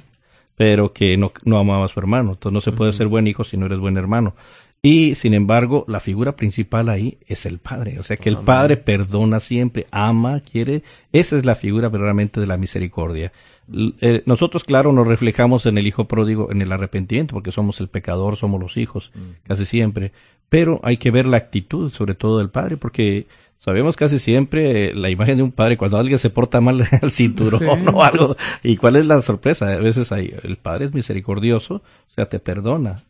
[0.55, 2.31] pero que no, no amaba a su hermano.
[2.31, 4.35] Entonces no se puede ser buen hijo si no eres buen hermano.
[4.85, 7.99] Y sin embargo, la figura principal ahí es el padre.
[7.99, 10.83] O sea que el padre perdona siempre, ama, quiere.
[11.13, 13.31] Esa es la figura verdaderamente de la misericordia.
[14.01, 17.87] Eh, nosotros, claro, nos reflejamos en el hijo pródigo, en el arrepentimiento, porque somos el
[17.87, 19.13] pecador, somos los hijos,
[19.47, 20.11] casi siempre.
[20.49, 23.27] Pero hay que ver la actitud, sobre todo del padre, porque
[23.59, 27.13] sabemos casi siempre eh, la imagen de un padre cuando alguien se porta mal al
[27.13, 28.35] cinturón o algo.
[28.61, 29.71] ¿Y cuál es la sorpresa?
[29.71, 33.01] A veces hay, el padre es misericordioso, o sea, te perdona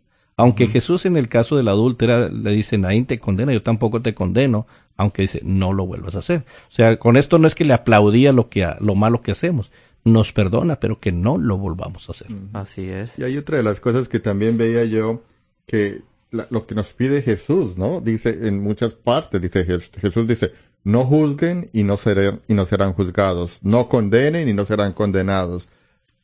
[0.43, 4.01] aunque Jesús en el caso de la adúltera le dice, nadie te condena, yo tampoco
[4.01, 4.67] te condeno,
[4.97, 6.43] aunque dice, no lo vuelvas a hacer.
[6.69, 9.71] O sea, con esto no es que le aplaudía lo, que, lo malo que hacemos,
[10.03, 12.27] nos perdona, pero que no lo volvamos a hacer.
[12.51, 13.17] Así es.
[13.19, 15.23] Y hay otra de las cosas que también veía yo,
[15.65, 18.01] que lo que nos pide Jesús, ¿no?
[18.01, 20.51] Dice en muchas partes, dice Jesús dice,
[20.83, 25.69] no juzguen y no serán, y no serán juzgados, no condenen y no serán condenados,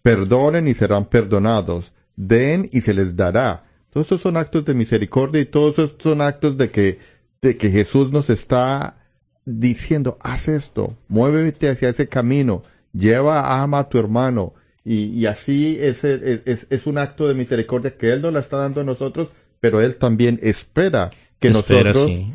[0.01, 5.41] perdonen y serán perdonados, den y se les dará todos estos son actos de misericordia
[5.41, 6.99] y todos estos son actos de que,
[7.41, 8.97] de que Jesús nos está
[9.45, 12.63] diciendo, haz esto, muévete hacia ese camino,
[12.93, 14.53] lleva, ama a tu hermano.
[14.85, 18.39] Y, y así es, es, es, es un acto de misericordia que Él nos la
[18.41, 19.29] está dando a nosotros,
[19.59, 21.09] pero Él también espera
[21.39, 22.31] que Espera, nosotros sí.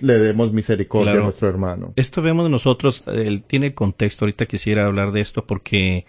[0.00, 1.20] le demos misericordia Claro.
[1.20, 1.92] a nuestro hermano.
[1.96, 6.04] Esto vemos nosotros, él tiene contexto, ahorita quisiera hablar de esto porque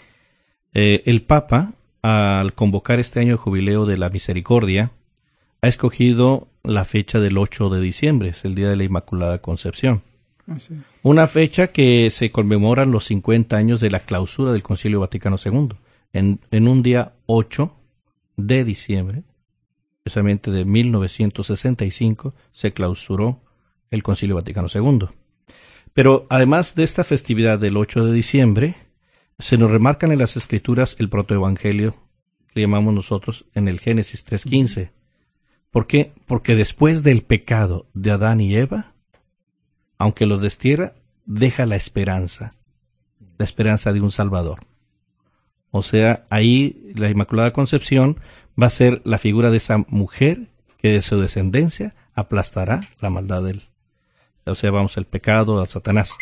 [0.73, 4.91] eh, el Papa, al convocar este año de jubileo de la misericordia,
[5.61, 10.03] ha escogido la fecha del 8 de diciembre, es el Día de la Inmaculada Concepción.
[10.47, 10.79] Así es.
[11.03, 15.69] Una fecha que se conmemoran los 50 años de la clausura del Concilio Vaticano II.
[16.11, 17.71] En, en un día 8
[18.37, 19.23] de diciembre,
[20.03, 23.41] precisamente de 1965, se clausuró
[23.91, 25.07] el Concilio Vaticano II.
[25.93, 28.75] Pero además de esta festividad del 8 de diciembre,
[29.39, 31.95] se nos remarcan en las escrituras el protoevangelio,
[32.53, 34.91] que llamamos nosotros en el Génesis 3.15.
[35.71, 36.13] ¿Por qué?
[36.27, 38.93] Porque después del pecado de Adán y Eva,
[39.97, 40.93] aunque los destierra,
[41.25, 42.53] deja la esperanza,
[43.37, 44.59] la esperanza de un Salvador.
[45.71, 48.19] O sea, ahí la Inmaculada Concepción
[48.61, 53.43] va a ser la figura de esa mujer que de su descendencia aplastará la maldad
[53.43, 53.63] del,
[54.45, 56.17] o sea, vamos, el pecado, a Satanás.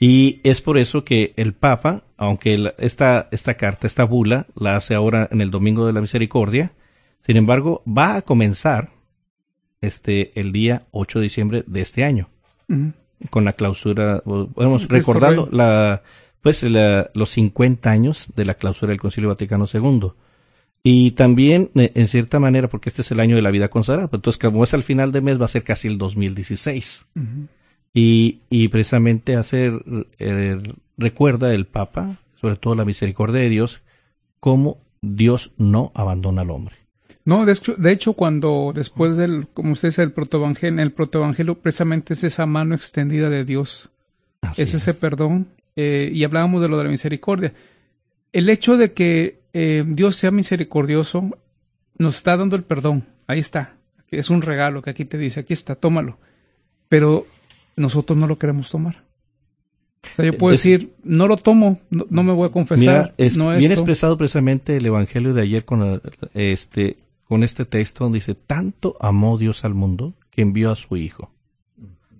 [0.00, 4.76] Y es por eso que el Papa, aunque la- esta, esta carta, esta bula, la
[4.76, 6.72] hace ahora en el Domingo de la Misericordia,
[7.26, 8.90] sin embargo, va a comenzar
[9.80, 12.28] este, el día 8 de diciembre de este año
[13.30, 16.02] con la clausura, vamos, recordando la,
[16.40, 20.10] pues la- los 50 años de la clausura del Concilio Vaticano II.
[20.82, 24.08] Y también, eh, en cierta manera, porque este es el año de la vida consagrada,
[24.08, 27.06] pues entonces como es al final de mes va a ser casi el 2016.
[27.16, 27.26] Ujú.
[27.92, 29.82] Y, y precisamente hacer,
[30.18, 30.58] eh,
[30.96, 33.82] recuerda el Papa, sobre todo la misericordia de Dios,
[34.40, 36.76] cómo Dios no abandona al hombre.
[37.24, 41.56] No, de hecho, de hecho, cuando después del, como usted dice, el protoevangelio, el protoevangelio
[41.56, 43.90] precisamente es esa mano extendida de Dios,
[44.56, 47.52] es ese perdón, eh, y hablábamos de lo de la misericordia.
[48.32, 51.36] El hecho de que eh, Dios sea misericordioso
[51.98, 53.76] nos está dando el perdón, ahí está,
[54.10, 56.18] es un regalo que aquí te dice, aquí está, tómalo,
[56.88, 57.26] pero
[57.76, 59.05] nosotros no lo queremos tomar.
[60.12, 62.78] O sea, yo puedo Es- decir, no lo tomo, no, no me voy a confesar,
[62.80, 66.00] Mira, es no bien expresado precisamente el Evangelio de ayer con eh,
[66.34, 70.96] este con este texto donde dice tanto amó Dios al mundo que envió a su
[70.96, 71.32] Hijo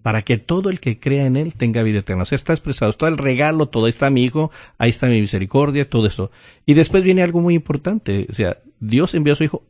[0.03, 2.23] para que todo el que crea en él tenga vida eterna.
[2.23, 5.21] O sea, está expresado, está el regalo, todo ahí está mi hijo, ahí está mi
[5.21, 6.31] misericordia, todo eso.
[6.65, 9.65] Y después viene algo muy importante, o sea, Dios envió a su hijo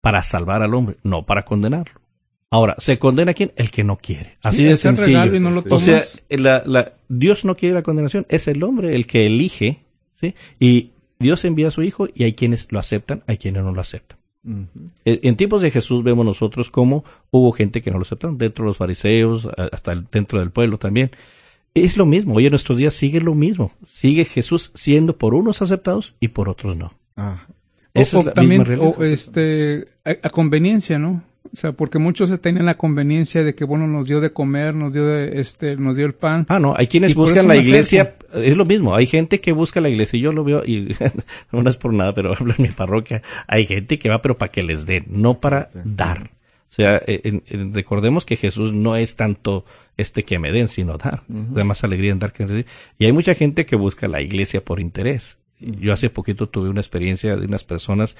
[0.00, 2.00] para salvar al hombre, no para condenarlo.
[2.50, 3.52] Ahora, ¿se condena a quién?
[3.56, 4.34] El que no quiere.
[4.42, 5.40] Así Sí, de sencillo.
[5.40, 9.26] no o sea, la, la- Dios no quiere la condenación, es el hombre el que
[9.26, 9.80] elige,
[10.20, 10.34] ¿sí?
[10.60, 13.80] Y Dios envía a su hijo y hay quienes lo aceptan, hay quienes no lo
[13.80, 14.18] aceptan.
[15.04, 18.64] Eh, En tiempos de Jesús vemos nosotros cómo hubo gente que no lo aceptaron, dentro
[18.64, 21.10] de los fariseos, hasta el- dentro del pueblo también.
[21.74, 23.72] Es lo mismo, hoy en nuestros días sigue lo mismo.
[23.84, 26.94] Sigue Jesús siendo por unos aceptados y por otros no.
[27.16, 27.46] Ah,
[27.92, 28.94] Esa o, es la o también, misma realidad.
[28.98, 31.24] o, este, a, a conveniencia, ¿no?
[31.52, 34.74] O sea, porque muchos se tenían la conveniencia de que, bueno, nos dio de comer,
[34.74, 36.46] nos dio de, este, nos dio el pan.
[36.48, 39.88] Ah, no, hay quienes buscan la iglesia, es lo mismo, hay gente que busca la
[39.88, 40.94] iglesia y yo lo veo y
[41.52, 44.50] no es por nada, pero hablo en mi parroquia, hay gente que va pero para
[44.52, 46.30] que les den, no para dar.
[46.68, 49.64] O sea, en- en- recordemos que Jesús no es tanto
[49.96, 51.22] este que me den, sino dar.
[51.28, 52.66] Da más alegría en dar que en recibir.
[52.98, 55.38] Y hay mucha gente que busca la iglesia por interés.
[55.58, 58.14] Yo hace poquito tuve una experiencia de unas personas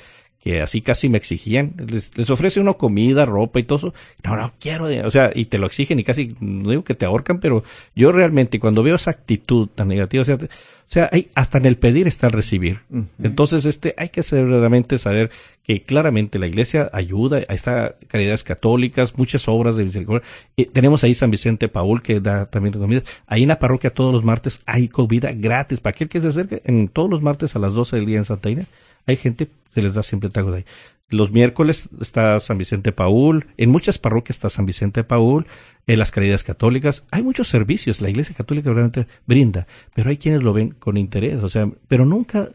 [0.46, 1.72] que así casi me exigían.
[1.88, 3.94] Les, les ofrece uno comida, ropa y todo eso.
[4.22, 4.86] No, no quiero.
[5.04, 7.64] O sea, y te lo exigen y casi, no digo que te ahorcan, pero
[7.96, 10.38] yo realmente cuando veo esa actitud tan negativa, o sea, o
[10.86, 12.78] sea, hay, hasta en el pedir está el recibir.
[13.20, 15.32] Entonces, este, hay que ser realmente saber
[15.64, 20.24] que claramente la iglesia ayuda, ahí está caridades católicas, muchas obras de misericordia.
[20.56, 23.02] Eh, tenemos ahí San Vicente Paul que da también comida.
[23.26, 26.62] Ahí en la parroquia todos los martes hay comida gratis para aquel que se acerque.
[26.64, 28.68] En todos los martes a las 12 del día en Santa Inés
[29.06, 30.64] hay gente se les da siempre tacos ahí.
[31.08, 35.46] Los miércoles está San Vicente Paul, en muchas parroquias está San Vicente Paul,
[35.86, 40.42] en las caridades católicas, hay muchos servicios, la iglesia católica realmente brinda, pero hay quienes
[40.42, 42.48] lo ven con interés, o sea, pero nunca,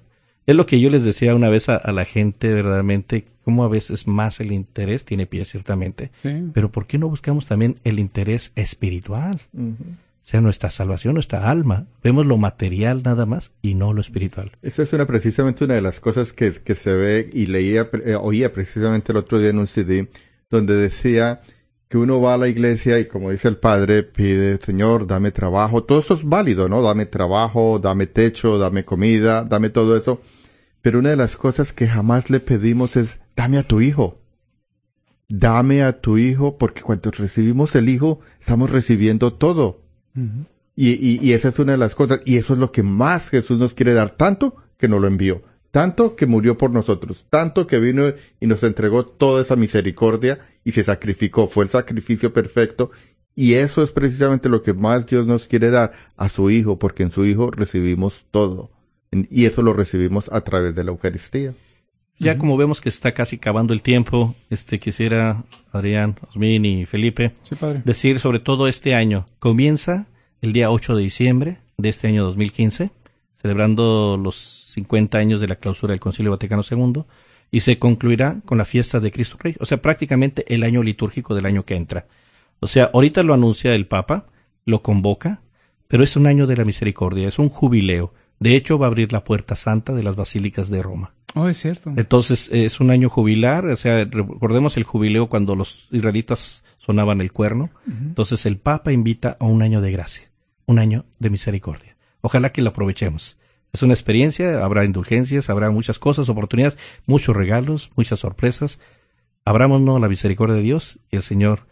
[0.45, 3.69] es lo que yo les decía una vez a, a la gente verdaderamente, como a
[3.69, 6.29] veces más el interés tiene pie ciertamente, Sí.
[6.53, 9.39] pero ¿por qué no buscamos también el interés espiritual?
[10.23, 14.51] Sea, nuestra salvación, nuestra alma, vemos lo material nada más y no lo espiritual.
[14.61, 18.15] Esa es una, precisamente una de las cosas que, que se ve y leía, eh,
[18.15, 20.09] oía precisamente el otro día en un CD,
[20.49, 21.41] donde decía
[21.91, 25.83] que uno va a la iglesia y como dice el padre, pide, Señor, dame trabajo.
[25.83, 26.81] Todo eso es válido, ¿no?
[26.81, 30.21] Dame trabajo, dame techo, dame comida, dame todo eso.
[30.81, 34.19] Pero una de las cosas que jamás le pedimos es, dame a tu hijo.
[35.27, 39.81] Dame a tu hijo, porque cuando recibimos el hijo, estamos recibiendo todo.
[40.75, 43.57] Y, y, esa es una de las cosas, y eso es lo que más Jesús
[43.57, 45.43] nos quiere dar, tanto que no lo envió.
[45.69, 50.73] Tanto que murió por nosotros, tanto que vino y nos entregó toda esa misericordia y
[50.73, 52.91] se sacrificó, fue el sacrificio perfecto
[53.35, 57.03] y eso es precisamente lo que más Dios nos quiere dar a su Hijo, porque
[57.03, 58.71] en su Hijo recibimos todo.
[59.11, 61.53] Y eso lo recibimos a través de la Eucaristía.
[62.21, 67.33] Ya como vemos que está casi acabando el tiempo, este quisiera Adrián, Osmin y Felipe
[67.83, 69.25] decir sobre todo este año.
[69.39, 70.05] Comienza
[70.39, 72.91] el día 8 de diciembre de este año 2015,
[73.41, 77.05] celebrando los 50 años de la clausura del Concilio Vaticano II,
[77.49, 81.33] y se concluirá con la fiesta de Cristo Rey, o sea, prácticamente el año litúrgico
[81.33, 82.05] del año que entra.
[82.59, 84.27] O sea, ahorita lo anuncia el Papa,
[84.63, 85.41] lo convoca,
[85.87, 88.13] pero es un año de la misericordia, es un jubileo.
[88.39, 91.13] De hecho, va a abrir la puerta santa de las basílicas de Roma.
[91.33, 91.93] Oh, es cierto.
[91.95, 97.31] Entonces, es un año jubilar, o sea, recordemos el jubileo cuando los israelitas sonaban el
[97.31, 97.69] cuerno.
[97.87, 100.29] Entonces, el Papa invita a un año de gracia,
[100.65, 101.95] un año de misericordia.
[102.21, 103.37] Ojalá que lo aprovechemos.
[103.73, 108.79] Es una experiencia, habrá indulgencias, habrá muchas cosas, oportunidades, muchos regalos, muchas sorpresas.
[109.45, 111.67] Abrámonos la misericordia de Dios y el Señor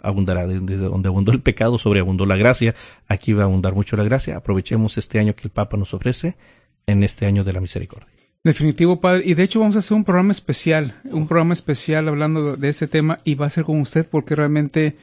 [0.00, 0.46] abundará.
[0.46, 2.74] Desde donde abundó el pecado, sobreabundó la gracia.
[3.06, 4.36] Aquí va a abundar mucho la gracia.
[4.36, 6.36] Aprovechemos este año que el Papa nos ofrece
[6.86, 8.21] en este año de la misericordia.
[8.44, 9.22] Definitivo, padre.
[9.24, 12.88] Y de hecho vamos a hacer un programa especial, un programa especial hablando de este
[12.88, 14.96] tema y va a ser con usted porque realmente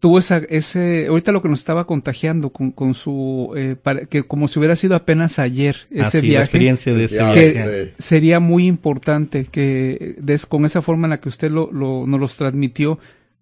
[0.00, 3.76] tuvo esa, ese, ahorita lo que nos estaba contagiando con, con su, eh,
[4.08, 6.38] que como si hubiera sido apenas ayer ese viaje.
[6.38, 7.94] La experiencia de ese viaje.
[7.98, 12.18] sería muy importante que des, con esa forma en la que usted lo, lo, nos
[12.18, 12.98] los transmitió,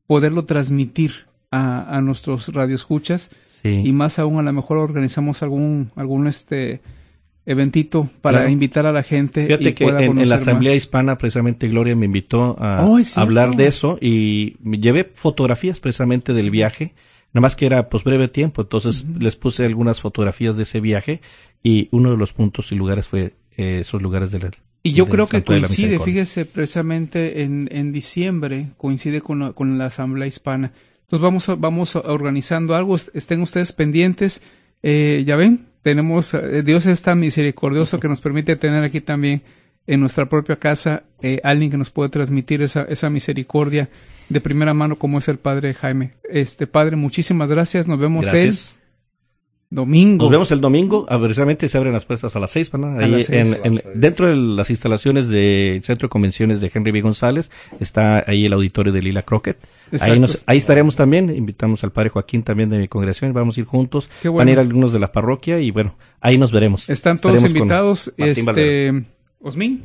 [0.06, 3.30] poderlo transmitir a, a nuestros radioescuchas
[3.64, 6.80] y más aún a lo mejor organizamos algún algún este
[7.44, 9.46] eventito para invitar a la gente.
[9.46, 13.98] Fíjate que en, la Asamblea Hispana precisamente Gloria me invitó a oh, hablar de eso
[14.00, 16.94] y me llevé fotografías precisamente del viaje,
[17.32, 21.20] nada más que era pues breve tiempo, entonces les puse algunas fotografías de ese viaje
[21.62, 24.50] y uno de los puntos y lugares fue eh, esos lugares de la,
[24.84, 29.86] y yo creo que coincide, fíjese, precisamente en, en diciembre, coincide con la, con la
[29.86, 30.72] Asamblea Hispana.
[31.02, 34.42] Entonces vamos, a, vamos organizando algo, estén ustedes pendientes.
[34.82, 39.42] Eh, ya ven, tenemos, eh, Dios es tan misericordioso que nos permite tener aquí también
[39.86, 43.88] en nuestra propia casa eh, alguien que nos puede transmitir esa, esa misericordia
[44.28, 46.14] de primera mano como es el Padre Jaime.
[46.28, 48.78] Este Padre, muchísimas gracias, nos vemos gracias.
[49.72, 50.24] Domingo.
[50.24, 51.06] Nos vemos el domingo.
[51.08, 55.28] Ah, precisamente se abren las puertas a las seis, Ahí en, dentro de las instalaciones
[55.28, 57.00] del Centro de Convenciones de Henry B.
[57.00, 57.50] González
[57.80, 59.56] está ahí el auditorio de Lila Crockett.
[60.00, 61.34] Ahí, nos, ahí estaremos también.
[61.34, 63.32] Invitamos al padre Joaquín también de mi congregación.
[63.32, 64.10] Vamos a ir juntos.
[64.22, 66.90] Van a ir algunos de la parroquia y bueno, ahí nos veremos.
[66.90, 68.12] Están todos invitados.
[68.18, 69.06] Este,
[69.40, 69.84] Osmin.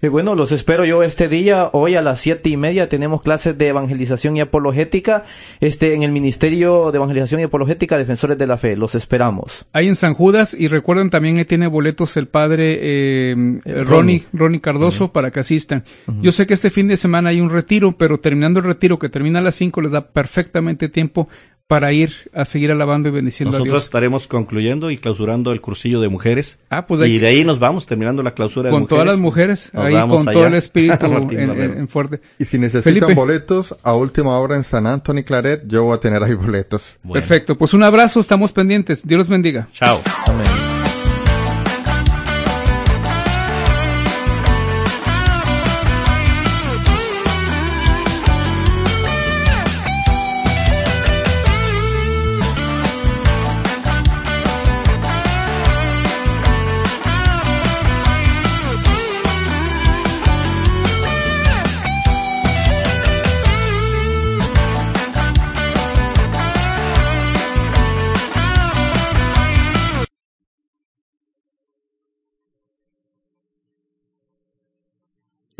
[0.00, 1.70] Eh, bueno, los espero yo este día.
[1.72, 5.24] Hoy a las siete y media tenemos clases de evangelización y apologética
[5.58, 8.76] este, en el Ministerio de Evangelización y Apologética Defensores de la Fe.
[8.76, 9.66] Los esperamos.
[9.72, 13.34] Ahí en San Judas y recuerden también que tiene boletos el padre eh,
[13.64, 15.82] Ronnie, Ronnie Cardoso para que asistan.
[16.22, 19.08] Yo sé que este fin de semana hay un retiro, pero terminando el retiro que
[19.08, 21.28] termina a las cinco les da perfectamente tiempo
[21.68, 23.66] para ir a seguir alabando y bendiciendo a Dios.
[23.66, 26.58] Nosotros estaremos concluyendo y clausurando el cursillo de mujeres.
[26.70, 29.94] Ah, pues y de ahí nos vamos terminando la clausura con todas las mujeres, ahí
[30.08, 32.22] con todo el espíritu en, fuerte.
[32.38, 36.22] Y si necesitan boletos a última hora en San Antonio Claret, yo voy a tener
[36.22, 36.98] ahí boletos.
[37.12, 39.06] Perfecto, pues un abrazo, estamos pendientes.
[39.06, 39.68] Dios los bendiga.
[39.72, 40.00] Chao.
[40.26, 40.67] Amén.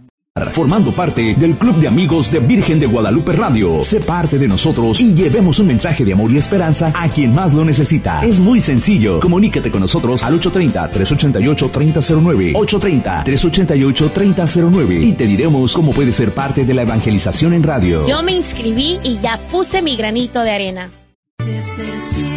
[0.46, 3.84] Formando parte del Club de Amigos de Virgen de Guadalupe Radio.
[3.84, 7.54] Sé parte de nosotros y llevemos un mensaje de amor y esperanza a quien más
[7.54, 8.22] lo necesita.
[8.22, 9.20] Es muy sencillo.
[9.20, 12.54] Comunícate con nosotros al 830-388-3009.
[12.54, 18.08] 830-388-3009 y te diremos cómo puedes ser parte de la evangelización en radio.
[18.08, 20.92] Yo me inscribí y ya puse mi granito de arena.
[21.40, 22.37] Desde el cielo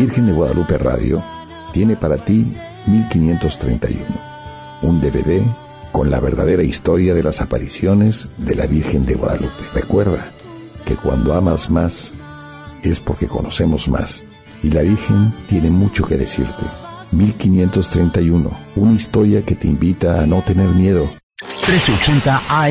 [0.00, 1.22] Virgen de Guadalupe Radio
[1.74, 4.02] tiene para ti 1531,
[4.80, 5.42] un DVD
[5.92, 9.62] con la verdadera historia de las apariciones de la Virgen de Guadalupe.
[9.74, 10.32] Recuerda
[10.86, 12.14] que cuando amas más
[12.82, 14.24] es porque conocemos más
[14.62, 16.64] y la Virgen tiene mucho que decirte.
[17.12, 21.10] 1531, una historia que te invita a no tener miedo.
[21.42, 22.68] 1380 AM.